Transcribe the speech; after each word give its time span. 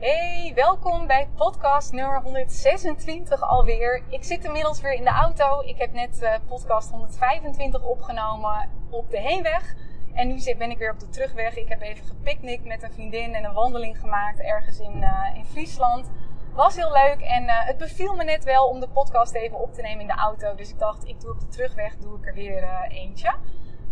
Hey, 0.00 0.52
welkom 0.54 1.06
bij 1.06 1.28
podcast 1.36 1.92
nummer 1.92 2.22
126 2.22 3.42
alweer. 3.42 4.02
Ik 4.08 4.24
zit 4.24 4.44
inmiddels 4.44 4.80
weer 4.80 4.92
in 4.92 5.04
de 5.04 5.10
auto. 5.10 5.60
Ik 5.60 5.78
heb 5.78 5.92
net 5.92 6.22
uh, 6.22 6.34
podcast 6.48 6.90
125 6.90 7.82
opgenomen 7.82 8.68
op 8.90 9.10
de 9.10 9.20
heenweg. 9.20 9.74
En 10.14 10.28
nu 10.28 10.54
ben 10.58 10.70
ik 10.70 10.78
weer 10.78 10.92
op 10.92 11.00
de 11.00 11.08
terugweg. 11.08 11.56
Ik 11.56 11.68
heb 11.68 11.80
even 11.80 12.06
gepicnict 12.06 12.64
met 12.64 12.82
een 12.82 12.92
vriendin 12.92 13.34
en 13.34 13.44
een 13.44 13.52
wandeling 13.52 13.98
gemaakt 13.98 14.40
ergens 14.40 14.78
in, 14.78 14.96
uh, 14.96 15.36
in 15.36 15.44
Friesland. 15.44 16.10
Was 16.54 16.76
heel 16.76 16.92
leuk 16.92 17.20
en 17.20 17.44
uh, 17.44 17.66
het 17.66 17.78
beviel 17.78 18.14
me 18.14 18.24
net 18.24 18.44
wel 18.44 18.68
om 18.68 18.80
de 18.80 18.88
podcast 18.88 19.34
even 19.34 19.58
op 19.58 19.74
te 19.74 19.82
nemen 19.82 20.00
in 20.00 20.06
de 20.06 20.20
auto. 20.20 20.54
Dus 20.54 20.70
ik 20.70 20.78
dacht, 20.78 21.08
ik 21.08 21.20
doe 21.20 21.30
op 21.30 21.40
de 21.40 21.48
terugweg 21.48 21.96
doe 21.96 22.18
ik 22.18 22.26
er 22.26 22.34
weer 22.34 22.86
eentje. 22.88 23.34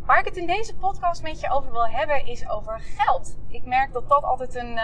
Waar 0.04 0.18
ik 0.18 0.24
het 0.24 0.36
in 0.36 0.46
deze 0.46 0.76
podcast 0.76 1.22
met 1.22 1.40
je 1.40 1.50
over 1.50 1.72
wil 1.72 1.88
hebben 1.88 2.26
is 2.26 2.48
over 2.48 2.80
geld. 2.80 3.38
Ik 3.48 3.64
merk 3.64 3.92
dat 3.92 4.08
dat 4.08 4.22
altijd 4.22 4.54
een, 4.54 4.78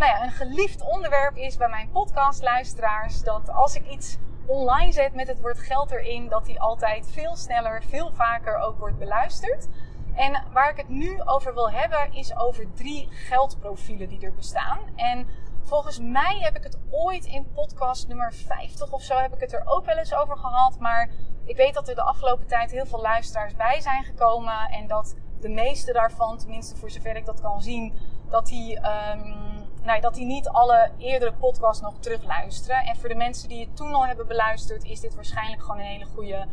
nou 0.00 0.12
ja, 0.12 0.22
een 0.22 0.30
geliefd 0.30 0.82
onderwerp 0.82 1.36
is 1.36 1.56
bij 1.56 1.68
mijn 1.68 1.90
podcastluisteraars. 1.90 3.22
Dat 3.22 3.50
als 3.50 3.74
ik 3.74 3.86
iets 3.90 4.18
online 4.46 4.92
zet 4.92 5.14
met 5.14 5.28
het 5.28 5.40
woord 5.40 5.58
geld 5.58 5.90
erin, 5.90 6.28
dat 6.28 6.44
die 6.44 6.60
altijd 6.60 7.10
veel 7.10 7.36
sneller, 7.36 7.82
veel 7.82 8.10
vaker 8.12 8.58
ook 8.58 8.78
wordt 8.78 8.98
beluisterd. 8.98 9.68
En 10.14 10.42
waar 10.52 10.70
ik 10.70 10.76
het 10.76 10.88
nu 10.88 11.22
over 11.22 11.54
wil 11.54 11.70
hebben 11.70 12.12
is 12.12 12.36
over 12.36 12.74
drie 12.74 13.08
geldprofielen 13.10 14.08
die 14.08 14.20
er 14.20 14.34
bestaan. 14.34 14.78
En 14.96 15.26
volgens 15.62 15.98
mij 15.98 16.38
heb 16.40 16.56
ik 16.56 16.62
het 16.62 16.78
ooit 16.90 17.24
in 17.24 17.52
podcast 17.52 18.08
nummer 18.08 18.34
50 18.34 18.92
of 18.92 19.02
zo 19.02 19.16
heb 19.16 19.34
ik 19.34 19.40
het 19.40 19.52
er 19.52 19.62
ook 19.66 19.84
wel 19.84 19.96
eens 19.96 20.14
over 20.14 20.36
gehad. 20.36 20.78
Maar 20.78 21.10
ik 21.44 21.56
weet 21.56 21.74
dat 21.74 21.88
er 21.88 21.94
de 21.94 22.02
afgelopen 22.02 22.46
tijd 22.46 22.70
heel 22.70 22.86
veel 22.86 23.00
luisteraars 23.00 23.56
bij 23.56 23.80
zijn 23.80 24.04
gekomen. 24.04 24.68
En 24.70 24.86
dat 24.86 25.16
de 25.40 25.48
meeste 25.48 25.92
daarvan, 25.92 26.38
tenminste 26.38 26.76
voor 26.76 26.90
zover 26.90 27.16
ik 27.16 27.26
dat 27.26 27.40
kan 27.40 27.62
zien, 27.62 27.94
dat 28.30 28.46
die, 28.46 28.76
um, 28.76 29.49
nou, 29.82 30.00
dat 30.00 30.14
die 30.14 30.26
niet 30.26 30.48
alle 30.48 30.90
eerdere 30.98 31.32
podcasts 31.32 31.82
nog 31.82 31.98
terugluisteren. 31.98 32.84
En 32.84 32.96
voor 32.96 33.08
de 33.08 33.14
mensen 33.14 33.48
die 33.48 33.60
het 33.60 33.76
toen 33.76 33.94
al 33.94 34.06
hebben 34.06 34.26
beluisterd, 34.26 34.84
is 34.84 35.00
dit 35.00 35.14
waarschijnlijk 35.14 35.62
gewoon 35.62 35.78
een 35.78 35.86
hele 35.86 36.04
goede 36.04 36.46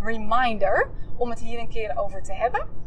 reminder 0.00 0.90
om 1.16 1.30
het 1.30 1.40
hier 1.40 1.58
een 1.58 1.68
keer 1.68 1.98
over 1.98 2.22
te 2.22 2.32
hebben. 2.32 2.82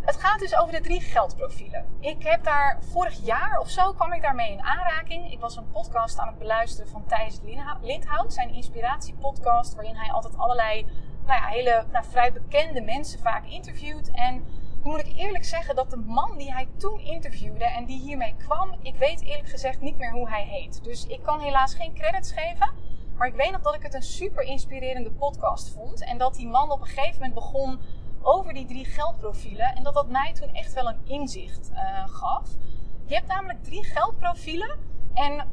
Het 0.00 0.16
gaat 0.16 0.38
dus 0.38 0.56
over 0.56 0.72
de 0.72 0.80
drie 0.80 1.00
geldprofielen. 1.00 1.86
Ik 2.00 2.22
heb 2.22 2.44
daar 2.44 2.78
vorig 2.82 3.24
jaar 3.24 3.58
of 3.58 3.68
zo 3.68 3.92
kwam 3.92 4.12
ik 4.12 4.22
daarmee 4.22 4.52
in 4.52 4.62
aanraking. 4.62 5.32
Ik 5.32 5.40
was 5.40 5.56
een 5.56 5.70
podcast 5.70 6.18
aan 6.18 6.26
het 6.26 6.38
beluisteren 6.38 6.90
van 6.90 7.06
Thijs 7.06 7.40
Lindhout, 7.82 8.32
zijn 8.32 8.54
inspiratiepodcast, 8.54 9.74
waarin 9.74 9.96
hij 9.96 10.12
altijd 10.12 10.36
allerlei 10.36 10.86
nou 11.26 11.40
ja, 11.40 11.46
hele 11.46 11.84
nou, 11.92 12.04
vrij 12.04 12.32
bekende 12.32 12.80
mensen 12.80 13.18
vaak 13.20 13.46
interviewt. 13.46 14.10
En 14.10 14.44
moet 14.84 14.98
ik 14.98 15.16
eerlijk 15.16 15.44
zeggen 15.44 15.74
dat 15.74 15.90
de 15.90 15.96
man 15.96 16.38
die 16.38 16.52
hij 16.52 16.68
toen 16.76 17.00
interviewde 17.00 17.64
en 17.64 17.84
die 17.84 18.00
hiermee 18.00 18.34
kwam, 18.38 18.74
ik 18.82 18.96
weet 18.96 19.22
eerlijk 19.22 19.48
gezegd 19.48 19.80
niet 19.80 19.98
meer 19.98 20.12
hoe 20.12 20.28
hij 20.28 20.44
heet. 20.44 20.84
Dus 20.84 21.06
ik 21.06 21.22
kan 21.22 21.40
helaas 21.40 21.74
geen 21.74 21.94
credits 21.94 22.32
geven. 22.32 22.72
Maar 23.16 23.28
ik 23.28 23.34
weet 23.34 23.50
nog 23.50 23.60
dat 23.60 23.74
ik 23.74 23.82
het 23.82 23.94
een 23.94 24.02
super 24.02 24.42
inspirerende 24.42 25.10
podcast 25.10 25.70
vond. 25.70 26.04
En 26.04 26.18
dat 26.18 26.34
die 26.34 26.48
man 26.48 26.70
op 26.70 26.80
een 26.80 26.86
gegeven 26.86 27.14
moment 27.14 27.34
begon 27.34 27.80
over 28.22 28.54
die 28.54 28.66
drie 28.66 28.84
geldprofielen. 28.84 29.74
En 29.74 29.82
dat 29.82 29.94
dat 29.94 30.08
mij 30.08 30.32
toen 30.32 30.54
echt 30.54 30.72
wel 30.72 30.88
een 30.88 31.00
inzicht 31.04 31.70
uh, 31.72 32.08
gaf. 32.08 32.48
Je 33.06 33.14
hebt 33.14 33.26
namelijk 33.26 33.64
drie 33.64 33.84
geldprofielen. 33.84 34.78
En 35.14 35.48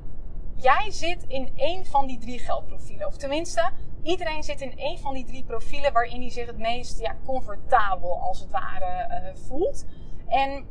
jij 0.56 0.92
zit 0.92 1.26
in 1.28 1.52
één 1.56 1.86
van 1.86 2.08
die 2.08 2.18
drie 2.18 2.40
geldprofielen. 2.40 3.08
Of 3.08 3.18
tenminste, 3.18 3.72
iedereen 4.04 4.44
zit 4.44 4.62
in 4.62 4.78
één 4.78 5.00
van 5.00 5.14
die 5.14 5.26
drie 5.26 5.44
profielen 5.44 5.94
waarin 5.94 6.22
hij 6.22 6.30
zich 6.30 6.46
het 6.46 6.58
meest 6.58 7.00
ja, 7.00 7.16
comfortabel 7.26 8.20
als 8.20 8.40
het 8.40 8.52
ware 8.52 9.08
uh, 9.10 9.36
voelt. 9.48 9.86
En 10.28 10.66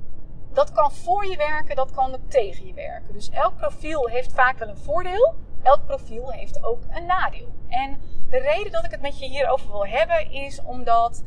dat 0.52 0.72
kan 0.72 0.92
voor 0.92 1.26
je 1.26 1.36
werken, 1.36 1.76
dat 1.76 1.90
kan 1.90 2.14
ook 2.14 2.30
tegen 2.30 2.66
je 2.66 2.74
werken. 2.74 3.12
Dus 3.12 3.30
elk 3.30 3.56
profiel 3.56 4.08
heeft 4.08 4.32
vaak 4.32 4.58
wel 4.58 4.68
een 4.68 4.76
voordeel. 4.76 5.34
Elk 5.62 5.86
profiel 5.86 6.30
heeft 6.30 6.64
ook 6.64 6.82
een 6.90 7.06
nadeel. 7.06 7.52
En 7.68 8.00
de 8.28 8.38
reden 8.38 8.72
dat 8.72 8.84
ik 8.84 8.90
het 8.90 9.00
met 9.00 9.18
je 9.18 9.26
hierover 9.26 9.70
wil 9.70 9.86
hebben 9.86 10.30
is 10.30 10.62
omdat 10.62 11.24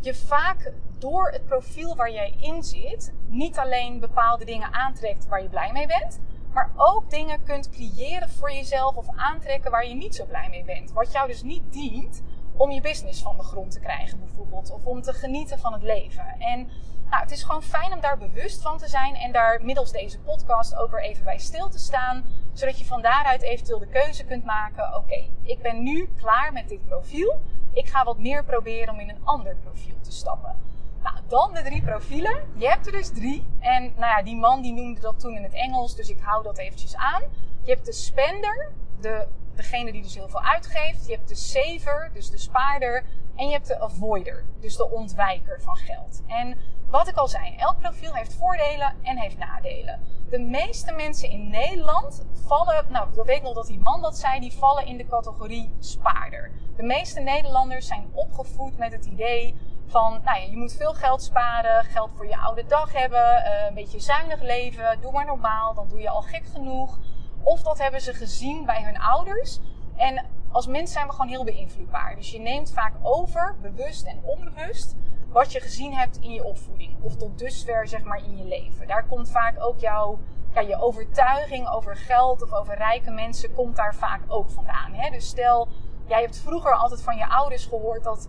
je 0.00 0.14
vaak 0.14 0.72
door 0.98 1.30
het 1.30 1.46
profiel 1.46 1.96
waar 1.96 2.10
jij 2.10 2.34
in 2.40 2.62
zit, 2.62 3.12
niet 3.26 3.58
alleen 3.58 4.00
bepaalde 4.00 4.44
dingen 4.44 4.72
aantrekt 4.72 5.26
waar 5.26 5.42
je 5.42 5.48
blij 5.48 5.72
mee 5.72 5.86
bent, 5.86 6.20
maar 6.52 6.70
ook 6.76 7.10
dingen 7.10 7.42
kunt 7.42 7.70
creëren 7.70 8.30
voor 8.30 8.52
jezelf 8.52 8.96
of 8.96 9.06
aantrekken 9.16 9.70
waar 9.70 9.86
je 9.86 9.94
niet 9.94 10.14
zo 10.14 10.24
blij 10.24 10.48
mee 10.48 10.64
bent. 10.64 10.92
Wat 10.92 11.12
jou 11.12 11.28
dus 11.28 11.42
niet 11.42 11.72
dient 11.72 12.22
om 12.56 12.70
je 12.70 12.80
business 12.80 13.22
van 13.22 13.36
de 13.36 13.42
grond 13.42 13.72
te 13.72 13.80
krijgen, 13.80 14.18
bijvoorbeeld, 14.18 14.70
of 14.70 14.84
om 14.84 15.02
te 15.02 15.12
genieten 15.12 15.58
van 15.58 15.72
het 15.72 15.82
leven. 15.82 16.34
En 16.38 16.68
nou, 17.10 17.22
het 17.22 17.30
is 17.30 17.42
gewoon 17.42 17.62
fijn 17.62 17.92
om 17.92 18.00
daar 18.00 18.18
bewust 18.18 18.62
van 18.62 18.78
te 18.78 18.88
zijn 18.88 19.14
en 19.14 19.32
daar 19.32 19.60
middels 19.62 19.92
deze 19.92 20.18
podcast 20.18 20.76
ook 20.76 20.90
weer 20.90 21.02
even 21.02 21.24
bij 21.24 21.38
stil 21.38 21.68
te 21.68 21.78
staan, 21.78 22.24
zodat 22.52 22.78
je 22.78 22.84
van 22.84 23.02
daaruit 23.02 23.42
eventueel 23.42 23.78
de 23.78 23.86
keuze 23.86 24.24
kunt 24.24 24.44
maken: 24.44 24.96
oké, 24.96 25.28
ik 25.42 25.62
ben 25.62 25.82
nu 25.82 26.08
klaar 26.16 26.52
met 26.52 26.68
dit 26.68 26.86
profiel 26.86 27.40
ik 27.72 27.88
ga 27.88 28.04
wat 28.04 28.18
meer 28.18 28.44
proberen 28.44 28.94
om 28.94 29.00
in 29.00 29.08
een 29.08 29.24
ander 29.24 29.56
profiel 29.56 29.96
te 30.00 30.12
stappen. 30.12 30.56
Nou, 31.02 31.16
dan 31.28 31.54
de 31.54 31.62
drie 31.62 31.82
profielen. 31.82 32.48
Je 32.54 32.68
hebt 32.68 32.86
er 32.86 32.92
dus 32.92 33.08
drie. 33.08 33.46
En 33.60 33.82
nou 33.82 34.16
ja, 34.16 34.22
die 34.22 34.36
man 34.36 34.62
die 34.62 34.72
noemde 34.72 35.00
dat 35.00 35.20
toen 35.20 35.36
in 35.36 35.42
het 35.42 35.52
Engels, 35.52 35.94
dus 35.94 36.08
ik 36.08 36.20
hou 36.20 36.42
dat 36.42 36.58
eventjes 36.58 36.96
aan. 36.96 37.22
Je 37.62 37.72
hebt 37.72 37.86
de 37.86 37.92
spender, 37.92 38.72
de, 39.00 39.26
degene 39.54 39.92
die 39.92 40.02
dus 40.02 40.14
heel 40.14 40.28
veel 40.28 40.42
uitgeeft. 40.42 41.06
Je 41.06 41.14
hebt 41.14 41.28
de 41.28 41.34
saver, 41.34 42.10
dus 42.14 42.30
de 42.30 42.38
spaarder. 42.38 43.04
En 43.36 43.46
je 43.46 43.52
hebt 43.52 43.66
de 43.66 43.80
avoider, 43.80 44.44
dus 44.60 44.76
de 44.76 44.90
ontwijker 44.90 45.60
van 45.60 45.76
geld. 45.76 46.22
En 46.26 46.58
wat 46.90 47.08
ik 47.08 47.16
al 47.16 47.28
zei, 47.28 47.56
elk 47.56 47.78
profiel 47.78 48.14
heeft 48.14 48.34
voordelen 48.34 48.94
en 49.02 49.18
heeft 49.18 49.38
nadelen. 49.38 50.00
De 50.30 50.38
meeste 50.38 50.92
mensen 50.92 51.30
in 51.30 51.48
Nederland 51.48 52.24
vallen, 52.46 52.84
nou, 52.88 53.08
ik 53.08 53.24
weet 53.24 53.42
nog 53.42 53.54
dat 53.54 53.66
die 53.66 53.78
man 53.78 54.02
dat 54.02 54.18
zei, 54.18 54.40
die 54.40 54.52
vallen 54.52 54.86
in 54.86 54.96
de 54.96 55.06
categorie 55.06 55.72
spaarder. 55.78 56.50
De 56.76 56.82
meeste 56.82 57.20
Nederlanders 57.20 57.86
zijn 57.86 58.10
opgevoed 58.12 58.78
met 58.78 58.92
het 58.92 59.06
idee 59.06 59.54
van, 59.90 60.20
nou 60.24 60.40
ja, 60.40 60.46
je 60.50 60.56
moet 60.56 60.72
veel 60.72 60.94
geld 60.94 61.22
sparen, 61.22 61.84
geld 61.84 62.10
voor 62.16 62.26
je 62.26 62.36
oude 62.36 62.66
dag 62.66 62.92
hebben, 62.92 63.44
eh, 63.44 63.66
een 63.68 63.74
beetje 63.74 64.00
zuinig 64.00 64.42
leven, 64.42 65.00
doe 65.00 65.12
maar 65.12 65.26
normaal, 65.26 65.74
dan 65.74 65.88
doe 65.88 66.00
je 66.00 66.10
al 66.10 66.22
gek 66.22 66.44
genoeg. 66.52 66.98
Of 67.42 67.62
dat 67.62 67.78
hebben 67.78 68.00
ze 68.00 68.14
gezien 68.14 68.64
bij 68.64 68.82
hun 68.82 69.00
ouders. 69.00 69.58
En 69.96 70.26
als 70.52 70.66
mens 70.66 70.92
zijn 70.92 71.06
we 71.06 71.12
gewoon 71.12 71.28
heel 71.28 71.44
beïnvloedbaar. 71.44 72.16
Dus 72.16 72.30
je 72.30 72.40
neemt 72.40 72.72
vaak 72.72 72.92
over, 73.02 73.56
bewust 73.60 74.06
en 74.06 74.20
onbewust, 74.24 74.96
wat 75.28 75.52
je 75.52 75.60
gezien 75.60 75.94
hebt 75.94 76.16
in 76.16 76.32
je 76.32 76.44
opvoeding. 76.44 76.96
Of 77.02 77.16
tot 77.16 77.38
dusver, 77.38 77.88
zeg 77.88 78.02
maar, 78.02 78.24
in 78.24 78.36
je 78.36 78.44
leven. 78.44 78.86
Daar 78.86 79.06
komt 79.06 79.30
vaak 79.30 79.54
ook 79.58 79.78
jouw 79.78 80.18
ja, 80.54 80.60
je 80.60 80.80
overtuiging 80.80 81.68
over 81.68 81.96
geld 81.96 82.42
of 82.42 82.52
over 82.52 82.76
rijke 82.76 83.10
mensen 83.10 83.54
komt 83.54 83.76
daar 83.76 83.94
vaak 83.94 84.20
ook 84.28 84.50
vandaan. 84.50 84.92
Hè? 84.92 85.10
Dus 85.10 85.28
stel, 85.28 85.68
jij 86.06 86.20
hebt 86.20 86.38
vroeger 86.38 86.72
altijd 86.72 87.02
van 87.02 87.16
je 87.16 87.28
ouders 87.28 87.66
gehoord 87.66 88.04
dat, 88.04 88.28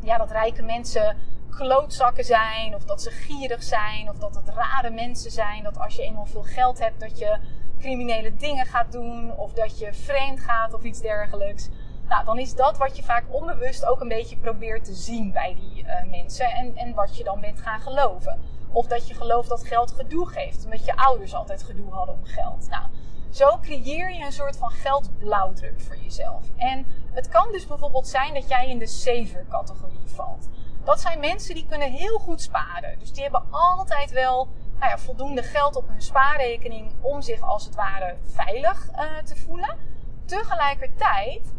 ja, 0.00 0.18
dat 0.18 0.30
rijke 0.30 0.62
mensen 0.62 1.16
klootzakken 1.50 2.24
zijn, 2.24 2.74
of 2.74 2.84
dat 2.84 3.02
ze 3.02 3.10
gierig 3.10 3.62
zijn, 3.62 4.08
of 4.08 4.18
dat 4.18 4.34
het 4.34 4.48
rare 4.48 4.90
mensen 4.90 5.30
zijn. 5.30 5.62
Dat 5.62 5.78
als 5.78 5.96
je 5.96 6.02
eenmaal 6.02 6.26
veel 6.26 6.42
geld 6.42 6.78
hebt, 6.78 7.00
dat 7.00 7.18
je 7.18 7.38
criminele 7.78 8.34
dingen 8.36 8.66
gaat 8.66 8.92
doen, 8.92 9.36
of 9.36 9.52
dat 9.52 9.78
je 9.78 9.92
vreemd 9.92 10.40
gaat 10.40 10.74
of 10.74 10.82
iets 10.82 11.00
dergelijks. 11.00 11.68
Nou, 12.08 12.24
dan 12.24 12.38
is 12.38 12.54
dat 12.54 12.78
wat 12.78 12.96
je 12.96 13.02
vaak 13.02 13.24
onbewust 13.28 13.84
ook 13.86 14.00
een 14.00 14.08
beetje 14.08 14.36
probeert 14.36 14.84
te 14.84 14.94
zien 14.94 15.32
bij 15.32 15.54
die 15.54 15.84
uh, 15.84 16.10
mensen 16.10 16.46
en, 16.50 16.76
en 16.76 16.94
wat 16.94 17.16
je 17.16 17.24
dan 17.24 17.40
bent 17.40 17.60
gaan 17.60 17.80
geloven. 17.80 18.40
Of 18.72 18.86
dat 18.86 19.08
je 19.08 19.14
gelooft 19.14 19.48
dat 19.48 19.66
geld 19.66 19.90
gedoe 19.90 20.28
geeft, 20.28 20.64
omdat 20.64 20.84
je 20.84 20.96
ouders 20.96 21.34
altijd 21.34 21.62
gedoe 21.62 21.90
hadden 21.90 22.14
om 22.14 22.24
geld. 22.24 22.68
Nou, 22.70 22.84
zo 23.30 23.58
creëer 23.58 24.12
je 24.12 24.24
een 24.24 24.32
soort 24.32 24.56
van 24.56 24.70
geldblauwdruk 24.70 25.80
voor 25.80 25.96
jezelf. 25.96 26.42
En 26.56 26.86
het 27.12 27.28
kan 27.28 27.52
dus 27.52 27.66
bijvoorbeeld 27.66 28.08
zijn 28.08 28.34
dat 28.34 28.48
jij 28.48 28.68
in 28.68 28.78
de 28.78 28.86
saver-categorie 28.86 30.06
valt. 30.14 30.48
Dat 30.84 31.00
zijn 31.00 31.20
mensen 31.20 31.54
die 31.54 31.66
kunnen 31.66 31.92
heel 31.92 32.18
goed 32.18 32.40
sparen. 32.40 32.98
Dus 32.98 33.12
die 33.12 33.22
hebben 33.22 33.44
altijd 33.50 34.10
wel 34.10 34.48
nou 34.78 34.90
ja, 34.90 34.98
voldoende 34.98 35.42
geld 35.42 35.76
op 35.76 35.88
hun 35.88 36.02
spaarrekening 36.02 36.92
om 37.00 37.22
zich 37.22 37.42
als 37.42 37.64
het 37.64 37.74
ware 37.74 38.16
veilig 38.24 38.88
uh, 38.92 39.18
te 39.24 39.36
voelen. 39.36 39.76
Tegelijkertijd 40.24 41.52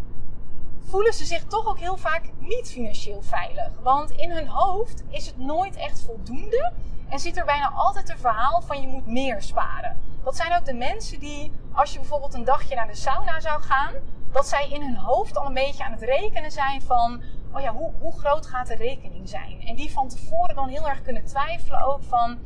voelen 0.79 1.13
ze 1.13 1.25
zich 1.25 1.43
toch 1.43 1.67
ook 1.67 1.79
heel 1.79 1.97
vaak 1.97 2.23
niet 2.37 2.71
financieel 2.71 3.21
veilig. 3.21 3.71
Want 3.81 4.11
in 4.11 4.31
hun 4.31 4.47
hoofd 4.47 5.03
is 5.09 5.25
het 5.25 5.37
nooit 5.37 5.75
echt 5.75 6.01
voldoende 6.01 6.71
en 7.09 7.19
zit 7.19 7.37
er 7.37 7.45
bijna 7.45 7.71
altijd 7.75 8.09
een 8.09 8.17
verhaal 8.17 8.61
van 8.61 8.81
je 8.81 8.87
moet 8.87 9.07
meer 9.07 9.41
sparen. 9.41 9.97
Dat 10.23 10.35
zijn 10.35 10.55
ook 10.55 10.65
de 10.65 10.73
mensen 10.73 11.19
die, 11.19 11.51
als 11.73 11.93
je 11.93 11.99
bijvoorbeeld 11.99 12.33
een 12.33 12.43
dagje 12.43 12.75
naar 12.75 12.87
de 12.87 12.95
sauna 12.95 13.39
zou 13.39 13.61
gaan, 13.61 13.93
dat 14.31 14.47
zij 14.47 14.69
in 14.69 14.81
hun 14.81 14.95
hoofd 14.95 15.37
al 15.37 15.45
een 15.45 15.53
beetje 15.53 15.83
aan 15.83 15.91
het 15.91 16.01
rekenen 16.01 16.51
zijn 16.51 16.81
van, 16.81 17.21
oh 17.53 17.61
ja, 17.61 17.73
hoe, 17.73 17.91
hoe 17.99 18.19
groot 18.19 18.45
gaat 18.45 18.67
de 18.67 18.75
rekening 18.75 19.29
zijn? 19.29 19.61
En 19.61 19.75
die 19.75 19.91
van 19.91 20.07
tevoren 20.07 20.55
dan 20.55 20.67
heel 20.67 20.89
erg 20.89 21.01
kunnen 21.01 21.25
twijfelen 21.25 21.85
ook 21.85 22.03
van, 22.03 22.39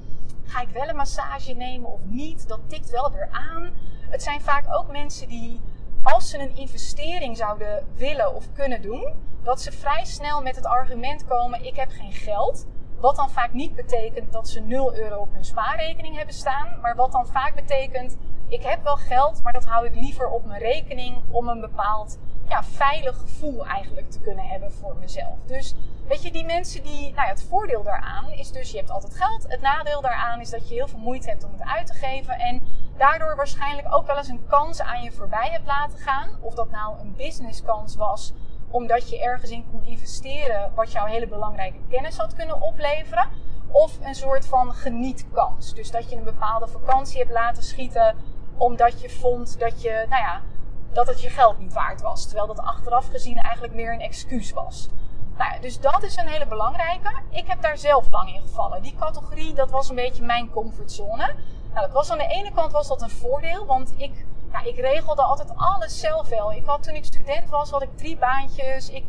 ga 0.43 0.61
ik 0.61 0.69
wel 0.69 0.87
een 0.87 0.95
massage 0.95 1.53
nemen 1.53 1.91
of 1.91 1.99
niet? 2.03 2.47
Dat 2.47 2.59
tikt 2.67 2.89
wel 2.89 3.11
weer 3.11 3.29
aan. 3.31 3.73
Het 4.09 4.23
zijn 4.23 4.41
vaak 4.41 4.65
ook 4.75 4.91
mensen 4.91 5.27
die, 5.27 5.61
als 6.03 6.29
ze 6.29 6.39
een 6.39 6.55
investering 6.55 7.37
zouden 7.37 7.87
willen 7.95 8.35
of 8.35 8.51
kunnen 8.53 8.81
doen, 8.81 9.13
dat 9.43 9.61
ze 9.61 9.71
vrij 9.71 10.05
snel 10.05 10.41
met 10.41 10.55
het 10.55 10.65
argument 10.65 11.25
komen: 11.25 11.65
ik 11.65 11.75
heb 11.75 11.89
geen 11.89 12.13
geld. 12.13 12.65
Wat 12.99 13.15
dan 13.15 13.29
vaak 13.29 13.53
niet 13.53 13.75
betekent 13.75 14.31
dat 14.31 14.49
ze 14.49 14.59
0 14.59 14.95
euro 14.95 15.17
op 15.17 15.33
hun 15.33 15.45
spaarrekening 15.45 16.15
hebben 16.15 16.35
staan, 16.35 16.79
maar 16.81 16.95
wat 16.95 17.11
dan 17.11 17.27
vaak 17.27 17.55
betekent: 17.55 18.17
ik 18.53 18.63
heb 18.63 18.83
wel 18.83 18.95
geld, 18.95 19.43
maar 19.43 19.53
dat 19.53 19.65
hou 19.65 19.85
ik 19.85 19.95
liever 19.95 20.29
op 20.29 20.45
mijn 20.45 20.61
rekening 20.61 21.17
om 21.31 21.47
een 21.47 21.59
bepaald 21.59 22.17
ja, 22.49 22.63
veilig 22.63 23.17
gevoel 23.17 23.65
eigenlijk 23.65 24.11
te 24.11 24.19
kunnen 24.19 24.45
hebben 24.45 24.71
voor 24.71 24.95
mezelf. 24.95 25.37
Dus 25.45 25.75
weet 26.07 26.23
je, 26.23 26.31
die 26.31 26.45
mensen 26.45 26.83
die, 26.83 27.01
nou 27.01 27.13
ja, 27.13 27.25
het 27.25 27.43
voordeel 27.43 27.83
daaraan 27.83 28.29
is 28.29 28.51
dus 28.51 28.71
je 28.71 28.77
hebt 28.77 28.89
altijd 28.89 29.15
geld. 29.15 29.45
Het 29.47 29.61
nadeel 29.61 30.01
daaraan 30.01 30.39
is 30.39 30.49
dat 30.49 30.69
je 30.69 30.75
heel 30.75 30.87
veel 30.87 30.99
moeite 30.99 31.29
hebt 31.29 31.43
om 31.43 31.51
het 31.51 31.63
uit 31.63 31.87
te 31.87 31.93
geven 31.93 32.39
en 32.39 32.61
daardoor 32.97 33.35
waarschijnlijk 33.35 33.95
ook 33.95 34.07
wel 34.07 34.17
eens 34.17 34.27
een 34.27 34.47
kans 34.47 34.81
aan 34.81 35.03
je 35.03 35.11
voorbij 35.11 35.49
hebt 35.51 35.67
laten 35.67 35.99
gaan. 35.99 36.29
Of 36.41 36.53
dat 36.53 36.69
nou 36.69 36.99
een 36.99 37.15
businesskans 37.15 37.95
was 37.95 38.33
omdat 38.69 39.09
je 39.09 39.21
ergens 39.21 39.51
in 39.51 39.65
kon 39.71 39.83
investeren 39.85 40.71
wat 40.75 40.91
jouw 40.91 41.05
hele 41.05 41.27
belangrijke 41.27 41.79
kennis 41.89 42.17
had 42.17 42.35
kunnen 42.35 42.61
opleveren. 42.61 43.27
Of 43.71 43.97
een 44.01 44.15
soort 44.15 44.45
van 44.45 44.73
genietkans. 44.73 45.73
Dus 45.73 45.91
dat 45.91 46.09
je 46.09 46.15
een 46.15 46.23
bepaalde 46.23 46.67
vakantie 46.67 47.19
hebt 47.19 47.31
laten 47.31 47.63
schieten 47.63 48.15
omdat 48.63 49.01
je 49.01 49.09
vond 49.09 49.59
dat 49.59 49.81
je, 49.81 50.05
nou 50.09 50.21
ja, 50.21 50.41
dat 50.91 51.07
het 51.07 51.21
je 51.21 51.29
geld 51.29 51.59
niet 51.59 51.73
waard 51.73 52.01
was. 52.01 52.25
Terwijl 52.25 52.47
dat 52.47 52.59
achteraf 52.59 53.07
gezien 53.07 53.37
eigenlijk 53.37 53.73
meer 53.73 53.93
een 53.93 54.01
excuus 54.01 54.51
was. 54.51 54.89
Nou 55.37 55.61
dus 55.61 55.79
dat 55.79 56.03
is 56.03 56.17
een 56.17 56.27
hele 56.27 56.47
belangrijke. 56.47 57.11
Ik 57.29 57.47
heb 57.47 57.61
daar 57.61 57.77
zelf 57.77 58.11
lang 58.11 58.33
in 58.33 58.41
gevallen. 58.41 58.81
Die 58.81 58.95
categorie, 58.99 59.53
dat 59.53 59.71
was 59.71 59.89
een 59.89 59.95
beetje 59.95 60.23
mijn 60.23 60.49
comfortzone. 60.49 61.35
Nou, 61.73 61.85
dat 61.85 61.91
was 61.91 62.11
aan 62.11 62.17
de 62.17 62.27
ene 62.27 62.51
kant 62.51 62.71
was 62.71 62.87
dat 62.87 63.01
een 63.01 63.09
voordeel, 63.09 63.65
want 63.65 63.93
ik, 63.97 64.25
ja, 64.51 64.63
ik 64.63 64.75
regelde 64.75 65.21
altijd 65.21 65.51
alles 65.55 65.99
zelf 65.99 66.29
wel. 66.29 66.53
Ik 66.53 66.65
had 66.65 66.83
toen 66.83 66.95
ik 66.95 67.05
student 67.05 67.49
was, 67.49 67.69
had 67.69 67.81
ik 67.81 67.97
drie 67.97 68.17
baantjes. 68.17 68.89
Ik, 68.89 69.05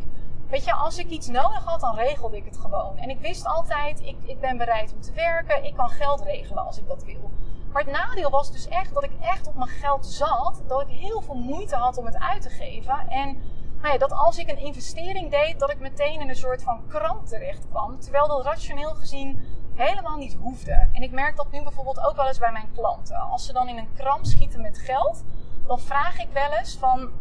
weet 0.49 0.65
je, 0.65 0.73
als 0.73 0.97
ik 0.97 1.09
iets 1.09 1.27
nodig 1.27 1.63
had, 1.63 1.79
dan 1.79 1.95
regelde 1.95 2.37
ik 2.37 2.45
het 2.45 2.57
gewoon. 2.57 2.97
En 2.97 3.09
ik 3.09 3.19
wist 3.19 3.45
altijd, 3.45 4.01
ik, 4.01 4.17
ik 4.23 4.39
ben 4.39 4.57
bereid 4.57 4.93
om 4.93 5.01
te 5.01 5.11
werken. 5.11 5.63
Ik 5.63 5.75
kan 5.75 5.89
geld 5.89 6.21
regelen 6.21 6.65
als 6.65 6.77
ik 6.77 6.87
dat 6.87 7.03
wil. 7.03 7.31
Maar 7.75 7.83
het 7.83 7.93
nadeel 7.93 8.29
was 8.29 8.51
dus 8.51 8.67
echt 8.67 8.93
dat 8.93 9.03
ik 9.03 9.11
echt 9.19 9.47
op 9.47 9.55
mijn 9.55 9.69
geld 9.69 10.05
zat. 10.05 10.63
Dat 10.67 10.81
ik 10.81 10.87
heel 10.87 11.21
veel 11.21 11.35
moeite 11.35 11.75
had 11.75 11.97
om 11.97 12.05
het 12.05 12.19
uit 12.19 12.41
te 12.41 12.49
geven. 12.49 13.07
En 13.07 13.37
nou 13.81 13.93
ja, 13.93 13.97
dat 13.97 14.11
als 14.11 14.37
ik 14.37 14.49
een 14.49 14.57
investering 14.57 15.31
deed, 15.31 15.59
dat 15.59 15.71
ik 15.71 15.79
meteen 15.79 16.21
in 16.21 16.29
een 16.29 16.35
soort 16.35 16.63
van 16.63 16.87
kramp 16.87 17.25
terecht 17.25 17.67
kwam. 17.69 17.99
Terwijl 17.99 18.27
dat 18.27 18.45
rationeel 18.45 18.93
gezien 18.93 19.39
helemaal 19.73 20.17
niet 20.17 20.33
hoefde. 20.33 20.87
En 20.93 21.01
ik 21.01 21.11
merk 21.11 21.35
dat 21.35 21.51
nu 21.51 21.63
bijvoorbeeld 21.63 21.99
ook 21.99 22.15
wel 22.15 22.27
eens 22.27 22.39
bij 22.39 22.51
mijn 22.51 22.71
klanten. 22.73 23.19
Als 23.19 23.45
ze 23.45 23.53
dan 23.53 23.67
in 23.67 23.77
een 23.77 23.93
kramp 23.93 24.25
schieten 24.25 24.61
met 24.61 24.77
geld, 24.77 25.23
dan 25.67 25.79
vraag 25.79 26.19
ik 26.19 26.29
wel 26.33 26.51
eens 26.51 26.77
van, 26.77 27.11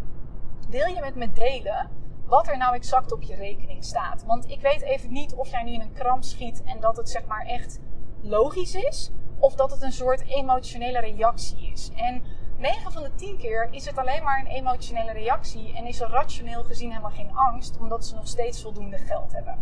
wil 0.68 0.86
je 0.86 1.00
met 1.00 1.14
me 1.14 1.32
delen 1.32 1.90
wat 2.26 2.48
er 2.48 2.56
nou 2.56 2.74
exact 2.74 3.12
op 3.12 3.22
je 3.22 3.34
rekening 3.34 3.84
staat? 3.84 4.24
Want 4.24 4.50
ik 4.50 4.60
weet 4.60 4.82
even 4.82 5.12
niet 5.12 5.34
of 5.34 5.48
jij 5.48 5.62
nu 5.62 5.72
in 5.72 5.80
een 5.80 5.92
kramp 5.92 6.22
schiet 6.24 6.62
en 6.64 6.80
dat 6.80 6.96
het 6.96 7.10
zeg 7.10 7.26
maar 7.26 7.46
echt 7.46 7.80
logisch 8.22 8.74
is. 8.74 9.10
Of 9.38 9.54
dat 9.54 9.70
het 9.70 9.82
een 9.82 9.92
soort 9.92 10.24
emotionele 10.26 10.98
reactie 11.00 11.70
is. 11.72 11.90
En 11.96 12.22
9 12.56 12.92
van 12.92 13.02
de 13.02 13.14
10 13.14 13.36
keer 13.36 13.68
is 13.70 13.86
het 13.86 13.98
alleen 13.98 14.22
maar 14.22 14.40
een 14.40 14.46
emotionele 14.46 15.12
reactie 15.12 15.74
en 15.76 15.86
is 15.86 16.00
er 16.00 16.10
rationeel 16.10 16.64
gezien 16.64 16.88
helemaal 16.88 17.10
geen 17.10 17.36
angst, 17.36 17.78
omdat 17.78 18.06
ze 18.06 18.14
nog 18.14 18.28
steeds 18.28 18.62
voldoende 18.62 18.98
geld 18.98 19.32
hebben. 19.32 19.58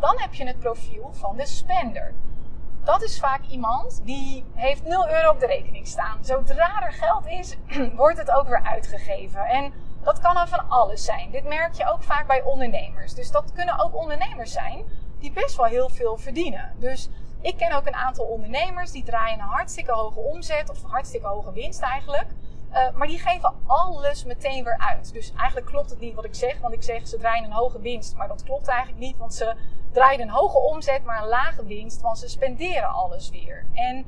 Dan 0.00 0.18
heb 0.18 0.34
je 0.34 0.46
het 0.46 0.58
profiel 0.58 1.12
van 1.12 1.36
de 1.36 1.46
spender. 1.46 2.14
Dat 2.84 3.02
is 3.02 3.20
vaak 3.20 3.46
iemand 3.46 4.00
die 4.04 4.44
heeft 4.54 4.84
0 4.84 5.08
euro 5.08 5.30
op 5.30 5.40
de 5.40 5.46
rekening 5.46 5.86
staan. 5.86 6.24
Zodra 6.24 6.82
er 6.82 6.92
geld 6.92 7.26
is, 7.26 7.56
wordt 7.96 8.18
het 8.18 8.30
ook 8.30 8.48
weer 8.48 8.62
uitgegeven. 8.62 9.46
En 9.46 9.72
dat 10.02 10.20
kan 10.20 10.34
dan 10.34 10.48
van 10.48 10.68
alles 10.68 11.04
zijn. 11.04 11.30
Dit 11.30 11.44
merk 11.44 11.74
je 11.74 11.90
ook 11.92 12.02
vaak 12.02 12.26
bij 12.26 12.42
ondernemers. 12.42 13.14
Dus 13.14 13.30
dat 13.30 13.52
kunnen 13.52 13.80
ook 13.80 13.96
ondernemers 13.96 14.52
zijn 14.52 14.84
die 15.18 15.32
best 15.32 15.56
wel 15.56 15.66
heel 15.66 15.88
veel 15.88 16.16
verdienen. 16.16 16.72
Dus 16.78 17.08
ik 17.44 17.56
ken 17.56 17.72
ook 17.72 17.86
een 17.86 17.94
aantal 17.94 18.24
ondernemers 18.24 18.90
die 18.90 19.04
draaien 19.04 19.38
een 19.38 19.44
hartstikke 19.44 19.92
hoge 19.92 20.20
omzet 20.20 20.70
of 20.70 20.82
een 20.82 20.90
hartstikke 20.90 21.26
hoge 21.26 21.52
winst 21.52 21.80
eigenlijk. 21.80 22.26
Uh, 22.72 22.90
maar 22.90 23.06
die 23.06 23.18
geven 23.18 23.54
alles 23.66 24.24
meteen 24.24 24.64
weer 24.64 24.78
uit. 24.78 25.12
Dus 25.12 25.32
eigenlijk 25.36 25.66
klopt 25.66 25.90
het 25.90 26.00
niet 26.00 26.14
wat 26.14 26.24
ik 26.24 26.34
zeg, 26.34 26.60
want 26.60 26.74
ik 26.74 26.82
zeg 26.82 27.08
ze 27.08 27.18
draaien 27.18 27.44
een 27.44 27.52
hoge 27.52 27.80
winst. 27.80 28.16
Maar 28.16 28.28
dat 28.28 28.42
klopt 28.42 28.68
eigenlijk 28.68 28.98
niet, 28.98 29.16
want 29.16 29.34
ze 29.34 29.54
draaien 29.92 30.20
een 30.20 30.30
hoge 30.30 30.58
omzet, 30.58 31.04
maar 31.04 31.22
een 31.22 31.28
lage 31.28 31.64
winst, 31.64 32.00
want 32.00 32.18
ze 32.18 32.28
spenderen 32.28 32.88
alles 32.88 33.30
weer. 33.30 33.66
En 33.72 34.06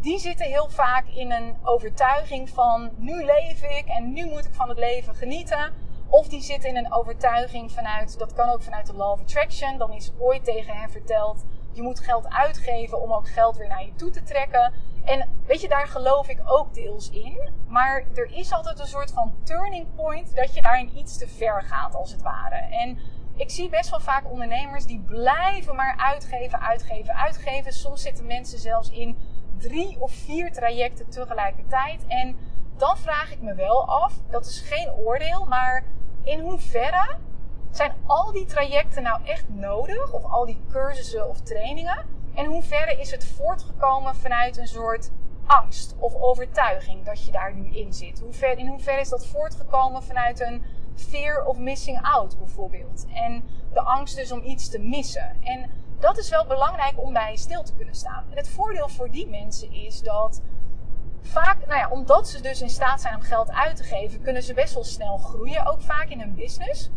die 0.00 0.18
zitten 0.18 0.46
heel 0.46 0.68
vaak 0.68 1.06
in 1.06 1.32
een 1.32 1.56
overtuiging 1.62 2.50
van 2.50 2.90
nu 2.96 3.24
leef 3.24 3.62
ik 3.62 3.84
en 3.86 4.12
nu 4.12 4.26
moet 4.26 4.44
ik 4.44 4.54
van 4.54 4.68
het 4.68 4.78
leven 4.78 5.14
genieten. 5.14 5.72
Of 6.08 6.28
die 6.28 6.42
zitten 6.42 6.68
in 6.68 6.76
een 6.76 6.92
overtuiging 6.92 7.72
vanuit, 7.72 8.18
dat 8.18 8.32
kan 8.32 8.48
ook 8.48 8.62
vanuit 8.62 8.86
de 8.86 8.94
Law 8.94 9.12
of 9.12 9.20
Attraction. 9.20 9.78
Dan 9.78 9.92
is 9.92 10.12
ooit 10.18 10.44
tegen 10.44 10.76
hen 10.76 10.90
verteld 10.90 11.44
je 11.76 11.82
moet 11.82 12.00
geld 12.00 12.28
uitgeven 12.28 13.02
om 13.02 13.12
ook 13.12 13.28
geld 13.28 13.56
weer 13.56 13.68
naar 13.68 13.84
je 13.84 13.94
toe 13.94 14.10
te 14.10 14.22
trekken. 14.22 14.72
En 15.04 15.28
weet 15.46 15.60
je, 15.60 15.68
daar 15.68 15.88
geloof 15.88 16.28
ik 16.28 16.40
ook 16.44 16.74
deels 16.74 17.10
in. 17.10 17.50
Maar 17.68 18.04
er 18.14 18.32
is 18.32 18.52
altijd 18.52 18.78
een 18.78 18.86
soort 18.86 19.12
van 19.12 19.34
turning 19.42 19.94
point 19.94 20.36
dat 20.36 20.54
je 20.54 20.62
daarin 20.62 20.98
iets 20.98 21.18
te 21.18 21.28
ver 21.28 21.62
gaat, 21.62 21.94
als 21.94 22.12
het 22.12 22.22
ware. 22.22 22.54
En 22.54 22.98
ik 23.34 23.50
zie 23.50 23.68
best 23.68 23.90
wel 23.90 24.00
vaak 24.00 24.30
ondernemers 24.30 24.86
die 24.86 25.00
blijven 25.00 25.76
maar 25.76 25.96
uitgeven, 25.96 26.60
uitgeven, 26.60 27.14
uitgeven. 27.14 27.72
Soms 27.72 28.02
zitten 28.02 28.26
mensen 28.26 28.58
zelfs 28.58 28.90
in 28.90 29.18
drie 29.58 30.00
of 30.00 30.12
vier 30.12 30.52
trajecten 30.52 31.10
tegelijkertijd. 31.10 32.06
En 32.06 32.36
dan 32.76 32.96
vraag 32.96 33.32
ik 33.32 33.40
me 33.40 33.54
wel 33.54 33.88
af, 33.88 34.14
dat 34.30 34.46
is 34.46 34.60
geen 34.60 34.92
oordeel, 34.92 35.44
maar 35.44 35.84
in 36.22 36.40
hoeverre 36.40 37.16
zijn 37.76 37.92
al 38.06 38.32
die 38.32 38.44
trajecten 38.44 39.02
nou 39.02 39.24
echt 39.24 39.48
nodig? 39.48 40.12
Of 40.12 40.24
al 40.24 40.46
die 40.46 40.60
cursussen 40.70 41.28
of 41.28 41.40
trainingen? 41.40 42.04
En 42.34 42.44
hoe 42.44 42.62
ver 42.62 42.98
is 42.98 43.10
het 43.10 43.24
voortgekomen 43.24 44.14
vanuit 44.14 44.56
een 44.56 44.66
soort 44.66 45.10
angst 45.46 45.94
of 45.98 46.14
overtuiging 46.14 47.04
dat 47.04 47.24
je 47.24 47.32
daar 47.32 47.54
nu 47.54 47.76
in 47.76 47.92
zit? 47.92 48.20
Hoe 48.20 48.32
ver, 48.32 48.58
in 48.58 48.68
hoeverre 48.68 49.00
is 49.00 49.08
dat 49.08 49.26
voortgekomen 49.26 50.02
vanuit 50.02 50.40
een 50.40 50.62
fear 50.94 51.44
of 51.44 51.58
missing 51.58 51.98
out 52.02 52.38
bijvoorbeeld? 52.38 53.06
En 53.14 53.44
de 53.72 53.80
angst 53.80 54.16
dus 54.16 54.32
om 54.32 54.42
iets 54.42 54.68
te 54.68 54.78
missen. 54.78 55.36
En 55.42 55.70
dat 55.98 56.18
is 56.18 56.28
wel 56.28 56.46
belangrijk 56.46 57.02
om 57.02 57.12
bij 57.12 57.36
stil 57.36 57.62
te 57.62 57.74
kunnen 57.74 57.94
staan. 57.94 58.24
En 58.30 58.36
het 58.36 58.48
voordeel 58.48 58.88
voor 58.88 59.10
die 59.10 59.28
mensen 59.28 59.72
is 59.72 60.02
dat 60.02 60.42
vaak, 61.22 61.66
nou 61.66 61.78
ja, 61.78 61.88
omdat 61.88 62.28
ze 62.28 62.40
dus 62.40 62.60
in 62.60 62.70
staat 62.70 63.00
zijn 63.00 63.14
om 63.14 63.22
geld 63.22 63.50
uit 63.50 63.76
te 63.76 63.82
geven, 63.82 64.22
kunnen 64.22 64.42
ze 64.42 64.54
best 64.54 64.74
wel 64.74 64.84
snel 64.84 65.18
groeien. 65.18 65.66
Ook 65.66 65.80
vaak 65.80 66.08
in 66.08 66.20
hun 66.20 66.34
business. 66.34 66.90